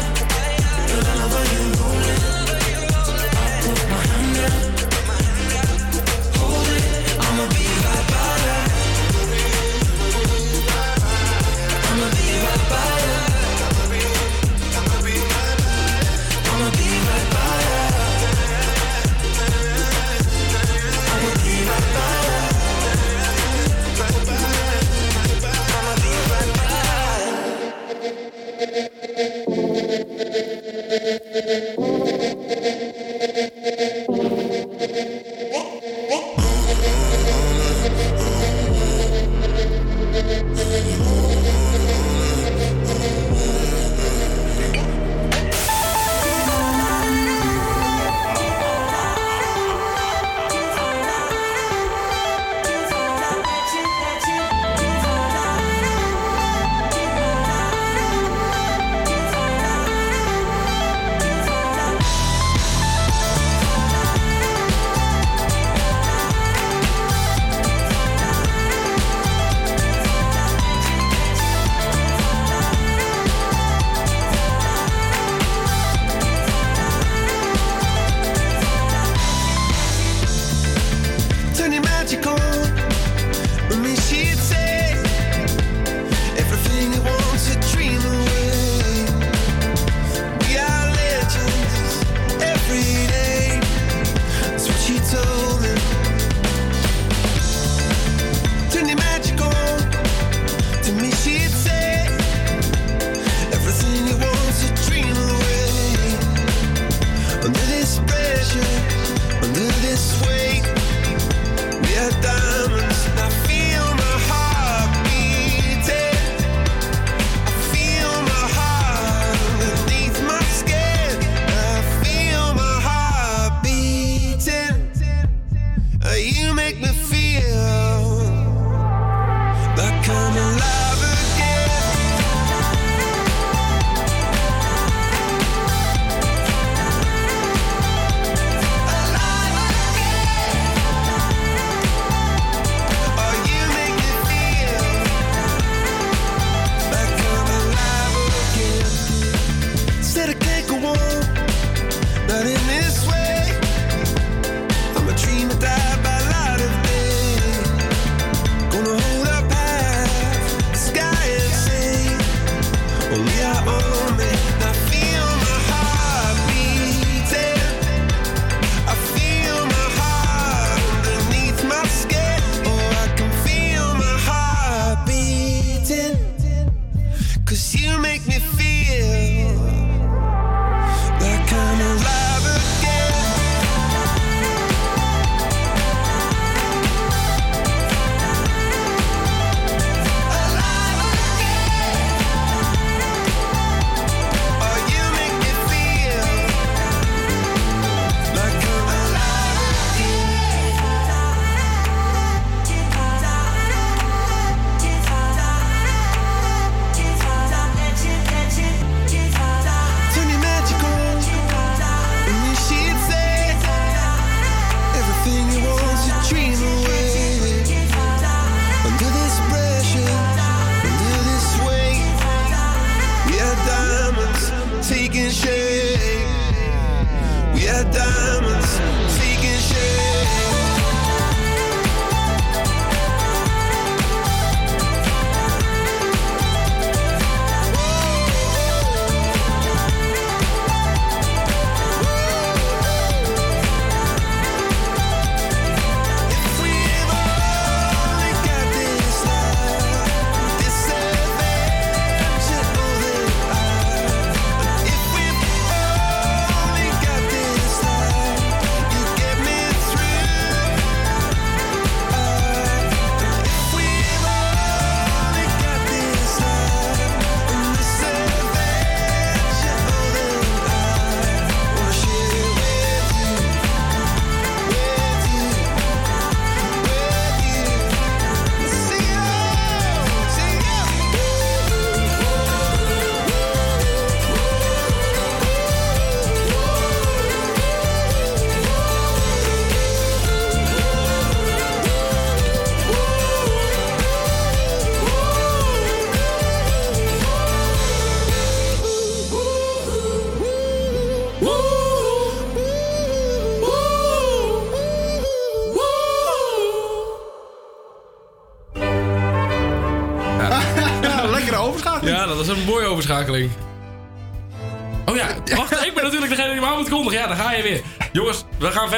[126.74, 126.99] make me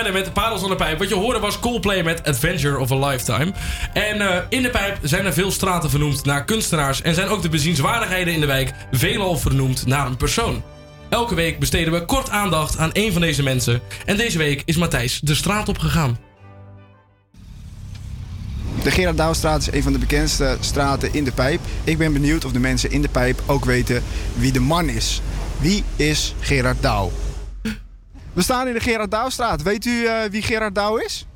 [0.05, 0.99] verder met parels aan de pijp.
[0.99, 3.53] Wat je hoorde was Coldplay met Adventure of a Lifetime.
[3.93, 7.03] En eh, in de pijp zijn er veel straten vernoemd naar kunstenaars...
[7.03, 10.63] en zijn ook de bezienswaardigheden in de wijk veelal vernoemd naar een persoon.
[11.09, 13.81] Elke week besteden we kort aandacht aan één van deze mensen.
[14.05, 16.19] En deze week is Matthijs de straat op gegaan.
[18.83, 21.61] De Gerard Douwstraat is een van de bekendste straten in de pijp.
[21.85, 24.03] Ik ben benieuwd of de mensen in de pijp ook weten
[24.35, 25.21] wie de man is.
[25.61, 27.11] Wie is Gerard Douw?
[28.33, 29.63] We staan in de Gerard Douwstraat.
[29.63, 31.27] Weet u eh, wie Gerard Douw is?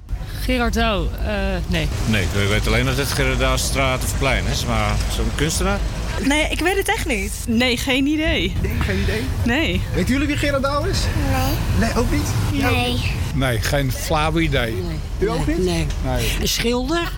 [0.43, 1.33] Gerard Douw, eh,
[1.67, 1.89] nee.
[2.07, 5.79] Nee, ik weet alleen dat het Gerardaalstraat of plein is, maar zo'n kunstenaar?
[6.25, 7.33] Nee, ik weet het echt niet.
[7.49, 8.57] Nee, geen idee.
[8.63, 9.25] Nee, geen idee?
[9.45, 9.83] Nee.
[9.95, 10.99] Weten jullie wie Gerard Douw is?
[11.31, 11.55] Nee.
[11.79, 12.63] Nee, ook niet?
[12.63, 13.01] Nee.
[13.35, 14.75] Nee, geen flauw idee.
[15.19, 15.59] U ook niet?
[15.59, 15.87] Nee.
[16.41, 17.13] Een schilder?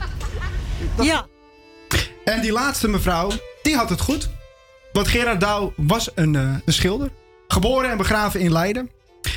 [1.03, 1.27] Ja.
[2.25, 3.31] En die laatste mevrouw,
[3.63, 4.31] die had het goed.
[4.93, 7.11] Want Gerard Douw was een, eh, een schilder.
[7.49, 8.91] Geboren en begraven in Leiden.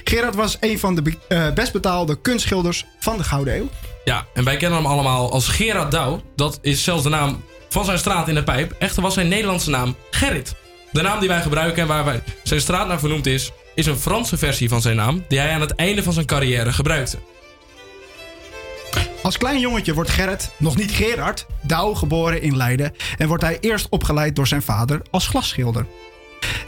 [0.03, 3.70] Gerard was een van de eh, best betaalde kunstschilders van de Gouden Eeuw.
[4.03, 6.22] Ja, en wij kennen hem allemaal als Gerard Douw.
[6.36, 8.76] Dat is zelfs de naam van zijn straat in de pijp.
[8.80, 10.56] Echter was zijn Nederlandse naam Gerrit.
[10.91, 13.52] De naam die wij gebruiken en waar wij zijn straat naar vernoemd is...
[13.76, 15.26] is een Franse versie van zijn naam...
[15.28, 17.18] die hij aan het einde van zijn carrière gebruikte.
[19.22, 23.58] Als klein jongetje wordt Gerrit, nog niet Gerard, Douw geboren in Leiden en wordt hij
[23.60, 25.86] eerst opgeleid door zijn vader als glasschilder.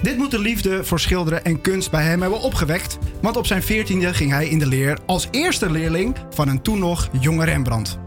[0.01, 3.63] Dit moet de liefde voor schilderen en kunst bij hem hebben opgewekt, want op zijn
[3.63, 7.97] veertiende ging hij in de leer als eerste leerling van een toen nog jonge Rembrandt.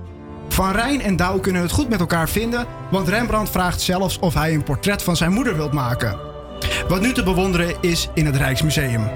[0.48, 4.34] Van Rijn en Douw kunnen het goed met elkaar vinden, want Rembrandt vraagt zelfs of
[4.34, 6.18] hij een portret van zijn moeder wilt maken.
[6.88, 9.10] Wat nu te bewonderen is in het Rijksmuseum.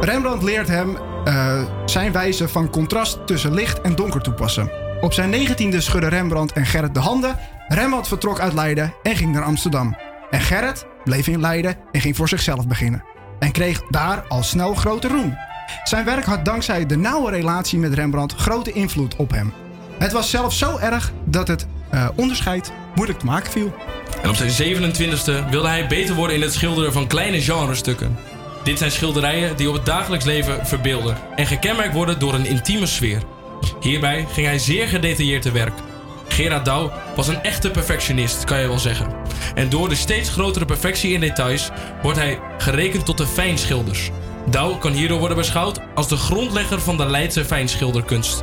[0.00, 4.70] Rembrandt leert hem eh, zijn wijze van contrast tussen licht en donker toepassen.
[5.00, 7.38] Op zijn negentiende schudden Rembrandt en Gerrit de handen.
[7.72, 9.96] Rembrandt vertrok uit Leiden en ging naar Amsterdam.
[10.30, 13.04] En Gerrit bleef in Leiden en ging voor zichzelf beginnen.
[13.38, 15.36] En kreeg daar al snel grote roem.
[15.84, 19.52] Zijn werk had dankzij de nauwe relatie met Rembrandt grote invloed op hem.
[19.98, 23.74] Het was zelfs zo erg dat het eh, onderscheid moeilijk te maken viel.
[24.22, 28.16] En op zijn 27e wilde hij beter worden in het schilderen van kleine genrestukken.
[28.64, 32.86] Dit zijn schilderijen die op het dagelijks leven verbeelden en gekenmerkt worden door een intieme
[32.86, 33.22] sfeer.
[33.80, 35.74] Hierbij ging hij zeer gedetailleerd te werk.
[36.40, 39.12] Gerard Douw was een echte perfectionist, kan je wel zeggen.
[39.54, 41.70] En door de steeds grotere perfectie in details
[42.02, 44.10] wordt hij gerekend tot de fijnschilders.
[44.50, 48.42] Douw kan hierdoor worden beschouwd als de grondlegger van de Leidse fijnschilderkunst.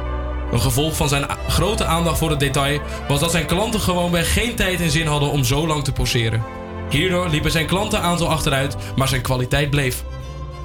[0.52, 4.56] Een gevolg van zijn grote aandacht voor het detail was dat zijn klanten gewoonweg geen
[4.56, 6.44] tijd en zin hadden om zo lang te poseren.
[6.90, 10.03] Hierdoor liepen zijn klantenaantal achteruit, maar zijn kwaliteit bleef.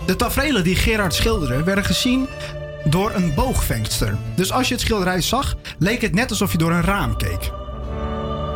[0.06, 2.28] De tafereelen die Gerard schilderde werden gezien
[2.84, 4.16] door een boogvenster.
[4.36, 7.52] Dus als je het schilderij zag, leek het net alsof je door een raam keek.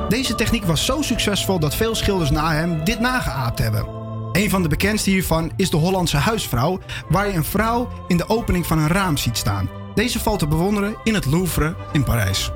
[0.09, 3.87] Deze techniek was zo succesvol dat veel schilders na hem dit nageaapt hebben.
[4.33, 8.29] Een van de bekendste hiervan is de Hollandse huisvrouw, waar je een vrouw in de
[8.29, 9.71] opening van een raam ziet staan.
[9.95, 12.51] Deze valt te bewonderen in het Louvre in Parijs.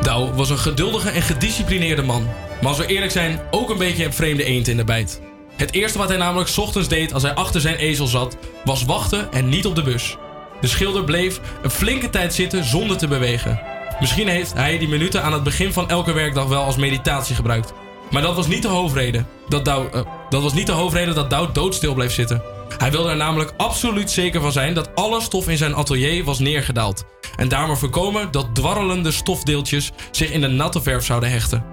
[0.00, 2.26] Douw was een geduldige en gedisciplineerde man.
[2.60, 5.20] Maar als we eerlijk zijn, ook een beetje een vreemde eend in de bijt.
[5.56, 9.32] Het eerste wat hij namelijk ochtends deed als hij achter zijn ezel zat, was wachten
[9.32, 10.16] en niet op de bus.
[10.60, 13.60] De schilder bleef een flinke tijd zitten zonder te bewegen.
[14.00, 17.72] Misschien heeft hij die minuten aan het begin van elke werkdag wel als meditatie gebruikt.
[18.10, 21.30] Maar dat was niet de hoofdreden dat Douw, eh, dat was niet de hoofdreden dat
[21.30, 22.42] Douw doodstil bleef zitten.
[22.78, 26.38] Hij wilde er namelijk absoluut zeker van zijn dat alle stof in zijn atelier was
[26.38, 27.04] neergedaald.
[27.36, 31.64] En daarmee voorkomen dat dwarrelende stofdeeltjes zich in de natte verf zouden hechten.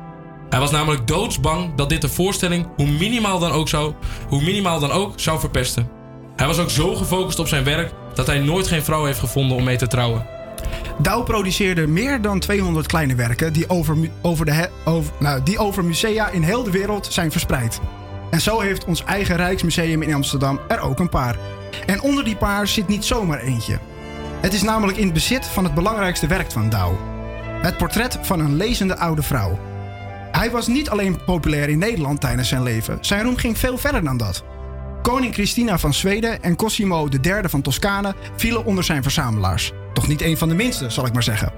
[0.49, 3.93] Hij was namelijk doodsbang dat dit de voorstelling, hoe minimaal dan ook, zou,
[4.27, 5.89] hoe minimaal dan ook, zou verpesten.
[6.35, 9.57] Hij was ook zo gefocust op zijn werk dat hij nooit geen vrouw heeft gevonden
[9.57, 10.25] om mee te trouwen.
[10.97, 15.85] Douw produceerde meer dan 200 kleine werken die over, over, de over, nou, die over
[15.85, 17.79] musea in heel de wereld zijn verspreid.
[18.31, 21.37] En zo heeft ons eigen Rijksmuseum in Amsterdam er ook een paar.
[21.85, 23.79] En onder die paar zit niet zomaar eentje.
[24.41, 26.97] Het is namelijk in bezit van het belangrijkste werk van Douw.
[27.61, 29.59] Het portret van een lezende oude vrouw.
[30.31, 32.97] Hij was niet alleen populair in Nederland tijdens zijn leven.
[33.01, 34.43] Zijn roem ging veel verder dan dat.
[35.03, 39.71] Koning Christina van Zweden en Cosimo III van Toscane vielen onder zijn verzamelaars.
[39.93, 41.51] Toch niet een van de minste, zal ik maar zeggen.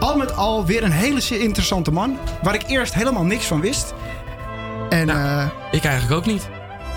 [0.00, 3.94] Al met al weer een hele interessante man, waar ik eerst helemaal niks van wist.
[4.88, 6.48] En, eh, ik eigenlijk ook niet.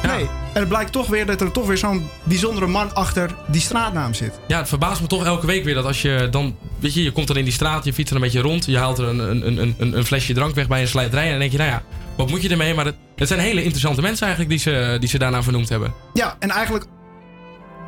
[0.08, 0.22] Nee,
[0.54, 4.14] en het blijkt toch weer dat er toch weer zo'n bijzondere man achter die straatnaam
[4.14, 4.40] zit.
[4.48, 6.56] Ja, het verbaast me toch elke week weer dat als je dan...
[6.80, 8.66] Weet je, je komt dan in die straat, je fietst er een beetje rond...
[8.66, 11.24] je haalt er een, een, een, een, een flesje drank weg bij een slijterij...
[11.24, 11.84] en dan denk je, nou ja,
[12.22, 12.74] wat moet je ermee?
[12.74, 15.94] Maar het, het zijn hele interessante mensen eigenlijk die ze, die ze daarna vernoemd hebben.
[16.14, 16.86] Ja, en eigenlijk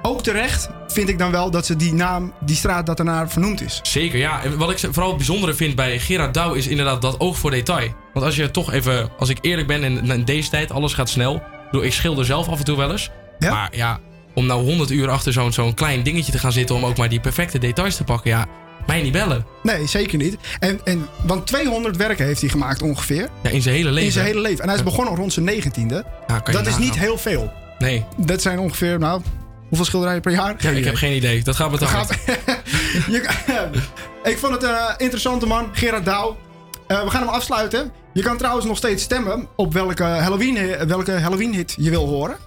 [0.02, 3.62] ook terecht vind ik dan wel dat ze die naam, die straat, dat ernaar vernoemd
[3.62, 3.80] is.
[3.84, 4.44] Zeker, ja.
[4.44, 6.54] En wat ik vooral het bijzondere vind bij Gerard Douw...
[6.54, 7.94] is inderdaad dat oog voor detail.
[8.14, 11.10] Want als je toch even, als ik eerlijk ben in, in deze tijd, alles gaat
[11.10, 11.36] snel.
[11.36, 11.42] Ik,
[11.72, 13.10] bedoel, ik schilder zelf af en toe wel eens.
[13.40, 14.00] Maar ja,
[14.34, 17.10] om nou 100 uur achter zo'n zo'n klein dingetje te gaan zitten om ook maar
[17.10, 18.48] die perfecte details te pakken, ja,
[18.88, 19.46] mij niet bellen.
[19.64, 20.38] Nee, zeker niet.
[20.60, 23.30] En, en, want 200 werken heeft hij gemaakt ongeveer.
[23.44, 24.06] Ja, in zijn hele leven.
[24.06, 24.60] In zijn hele leven.
[24.62, 26.06] En hij is begonnen rond zijn negentiende.
[26.28, 27.52] Ja, dat is niet heel veel.
[27.80, 28.06] Nee.
[28.18, 29.22] Dat zijn ongeveer, nou,
[29.68, 30.56] hoeveel schilderijen per jaar?
[30.58, 31.44] Ja, ik heb geen idee.
[31.44, 32.10] Dat gaat me hard.
[33.08, 33.30] Je-
[34.32, 36.38] ik vond het een eh, interessante man, Gerard Douw.
[36.88, 37.92] Eh, we gaan hem afsluiten.
[38.14, 42.38] Je kan trouwens nog steeds stemmen op welke Halloween, welke Halloween hit je wil horen.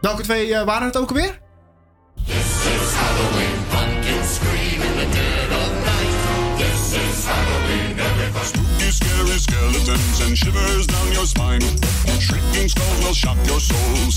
[0.00, 1.38] Welke twee eh, waren het ook alweer?
[9.42, 11.62] Skeletons and shivers down your spine.
[13.02, 14.10] Will shock your soul,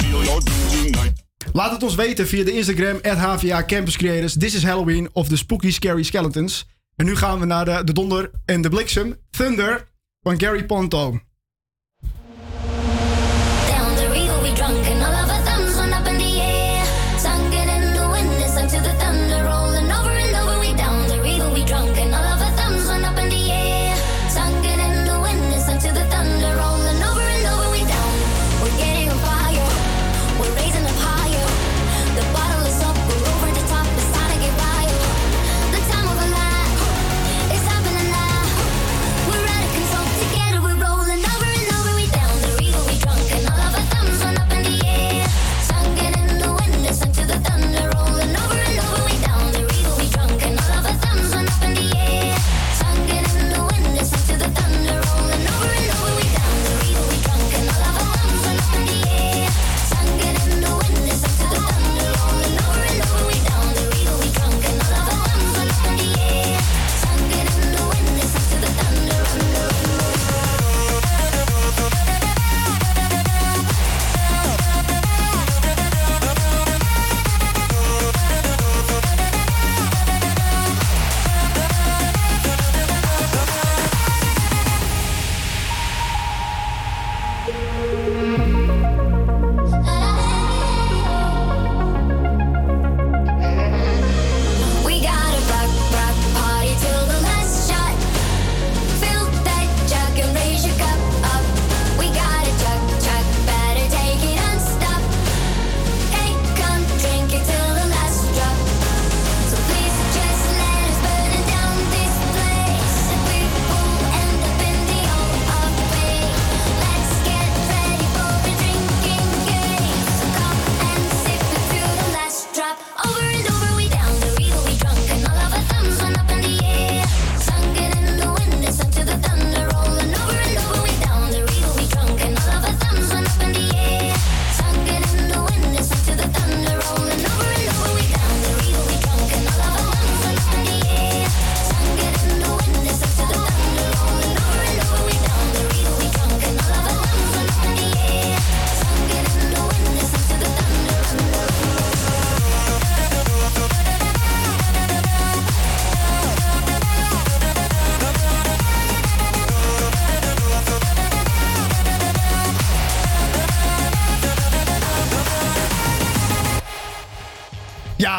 [0.70, 1.24] tonight.
[1.54, 4.34] Laat het ons weten via de Instagram, HVA Campus Creators.
[4.38, 6.66] This is Halloween of the Spooky Scary Skeletons.
[6.96, 9.16] En nu gaan we naar de, de donder en de bliksem.
[9.30, 9.88] Thunder
[10.22, 11.20] van Gary Ponto.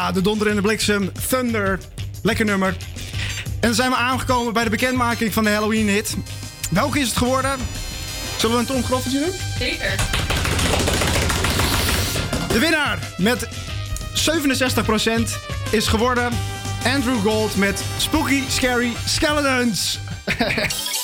[0.07, 1.11] Ja, de donder en de bliksem.
[1.29, 1.79] Thunder.
[2.21, 2.67] Lekker nummer.
[3.43, 6.15] En dan zijn we aangekomen bij de bekendmaking van de Halloween hit.
[6.71, 7.59] Welke is het geworden?
[8.37, 9.33] Zullen we een Tom Groffeltje doen?
[9.57, 9.95] Zeker.
[12.47, 13.47] De winnaar met
[14.13, 15.29] 67%
[15.71, 16.31] is geworden
[16.85, 19.99] Andrew Gold met Spooky Scary Skeletons.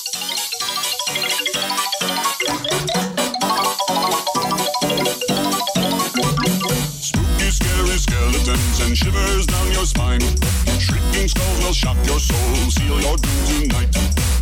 [11.74, 13.94] will shock your soul, seal your doom tonight.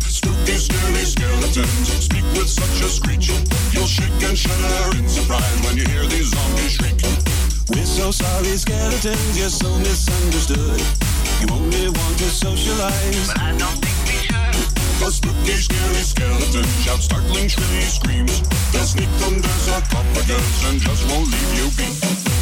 [0.04, 3.28] Spooky, scary skeletons speak with such a screech.
[3.72, 7.00] You'll shake and shudder in surprise when you hear these zombies shriek.
[7.70, 10.80] We're so sorry, skeletons, you're so misunderstood.
[11.40, 13.28] You only want to socialize.
[13.28, 14.56] But I don't think we should.
[15.00, 18.42] The spooky, scary skeletons shout startling, shrilly screams.
[18.72, 22.41] They'll sneak under sarcophagus and just won't leave you be.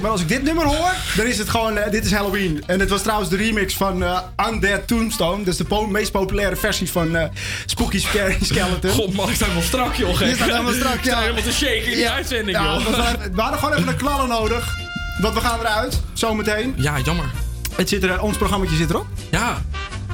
[0.00, 2.62] maar als ik dit nummer hoor, dan is het gewoon, eh, dit is Halloween.
[2.66, 4.18] En het was trouwens de remix van eh,
[4.48, 5.44] Undead Tombstone.
[5.44, 7.24] Dus de po- meest populaire versie van eh,
[7.66, 8.90] Spooky Scary Skeleton.
[8.90, 10.18] God man, ik sta helemaal strak joh.
[10.20, 11.20] Je staat helemaal strak, Ik sta ja.
[11.20, 12.86] helemaal te shaken in die uitzending Ja, joh.
[13.34, 14.76] we hadden gewoon even een knallen nodig.
[15.20, 16.74] Want we gaan eruit, zometeen.
[16.76, 17.30] Ja, jammer.
[17.76, 19.06] Het zit er, ons programma zit erop.
[19.30, 19.62] Ja.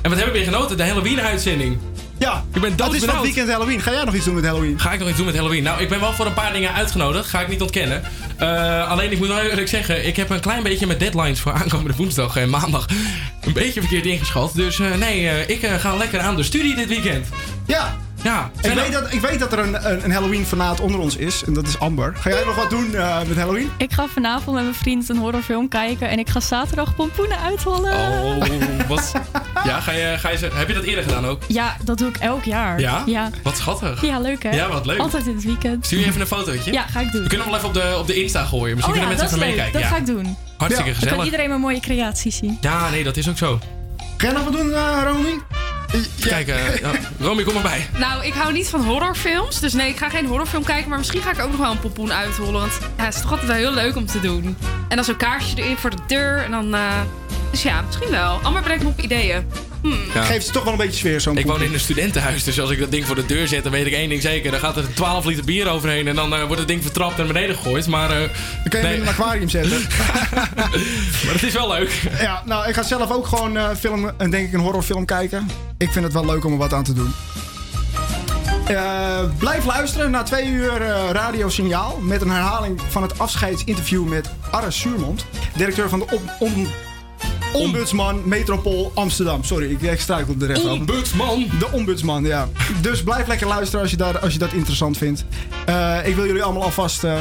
[0.02, 0.76] En wat hebben we weer genoten?
[0.76, 1.78] De Halloween-uitzending.
[2.18, 3.80] Ja, ik ben het is het weekend Halloween.
[3.80, 4.80] Ga jij nog iets doen met Halloween?
[4.80, 5.62] Ga ik nog iets doen met Halloween?
[5.62, 7.28] Nou, ik ben wel voor een paar dingen uitgenodigd.
[7.28, 8.02] Ga ik niet ontkennen.
[8.38, 10.06] Eh, alleen, ik moet wel eerlijk zeggen...
[10.06, 12.86] ik heb een klein beetje met deadlines voor aankomende woensdag en maandag...
[13.40, 14.54] een beetje verkeerd ingeschat.
[14.54, 17.26] Dus eh, nee, eh, ik ga lekker aan de studie dit weekend.
[17.66, 17.97] Ja.
[18.22, 18.50] Ja.
[18.62, 21.44] Ik weet, dat, ik weet dat er een, een, een Halloween-fanaat onder ons is.
[21.44, 22.12] En dat is Amber.
[22.16, 23.70] Ga jij nog wat doen eh, met Halloween?
[23.78, 27.92] Ik ga vanavond met mijn vriend een horrorfilm kijken en ik ga zaterdag pompoenen uithollen.
[27.92, 28.44] Oh,
[28.88, 29.12] wat...
[29.64, 31.42] Ja, ga je, ga je, ze- heb je dat eerder gedaan ook?
[31.46, 32.80] Ja, dat doe ik elk jaar.
[32.80, 33.02] Ja?
[33.06, 34.02] Ja, Wat schattig.
[34.02, 34.50] Ja, leuk hè?
[34.50, 34.98] Ja, wat leuk.
[34.98, 35.86] Altijd in het weekend.
[35.86, 36.72] Stuur je even een fotootje?
[36.72, 37.22] Ja, ga ik doen.
[37.22, 38.74] We kunnen hem wel even op de, op de Insta gooien.
[38.76, 39.72] Misschien oh ja, kunnen mensen even meekijken.
[39.72, 39.88] Dat ja.
[39.88, 40.36] ga ik doen.
[40.56, 41.24] Hartstikke Dan kan gezellig.
[41.24, 42.58] iedereen mijn mooie creaties zien.
[42.60, 43.58] Ja, nee, dat is ook zo.
[44.16, 45.38] Ga jij nog wat doen, eh Romy?
[46.20, 46.58] Kijk, eh,
[47.20, 47.86] Romy, kom maar bij.
[47.98, 49.60] Nou, ik hou niet van horrorfilms.
[49.60, 50.88] Dus nee, ik ga geen horrorfilm kijken.
[50.88, 52.60] Maar misschien ga ik ook nog wel een pompoen uithollen.
[52.60, 54.56] Want het is toch altijd wel heel leuk om te doen.
[54.88, 56.38] En dan zo'n kaarsje erin voor de deur.
[56.44, 56.74] En dan...
[56.74, 57.00] eh,
[57.50, 58.38] dus ja, misschien wel.
[58.42, 59.46] Amber brengt me op ideeën.
[59.82, 59.98] Hmm.
[60.14, 60.22] Ja.
[60.22, 62.70] Geeft ze toch wel een beetje sfeer, zo'n Ik woon in een studentenhuis, dus als
[62.70, 64.50] ik dat ding voor de deur zet, dan weet ik één ding zeker.
[64.50, 67.24] Dan gaat er 12 liter bier overheen en dan eh, wordt het ding vertrapt en
[67.24, 67.86] naar beneden gegooid.
[67.86, 68.28] Maar, eh, Dan
[68.68, 69.80] kan je hem in een aquarium zetten.
[71.24, 72.02] maar het is wel leuk.
[72.20, 75.48] Ja, nou, ik ga zelf ook gewoon eh film, en denk ik een horrorfilm kijken.
[75.78, 77.12] Ik vind het wel leuk om er wat aan te doen.
[78.66, 84.30] Eh, blijf luisteren naar twee uur eh radiosignaal met een herhaling van het afscheidsinterview met
[84.50, 85.24] Arre Suurmond,
[85.56, 86.66] directeur van de om, om-
[87.52, 89.44] Ombudsman Metropool Amsterdam.
[89.44, 90.70] Sorry, ik, ik struikel er even over.
[90.80, 91.46] Ombudsman?
[91.58, 92.48] De ombudsman, ja.
[92.80, 95.24] Dus blijf lekker luisteren als je, daar, als je dat interessant vindt.
[95.66, 97.18] Eh, ik wil jullie allemaal alvast eh,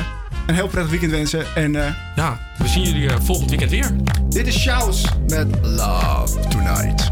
[0.48, 1.56] een heel prettig weekend wensen.
[1.56, 3.96] En eh, Ja, we zien jullie volgend weekend weer.
[4.30, 7.12] dit is Shouse met Love Tonight.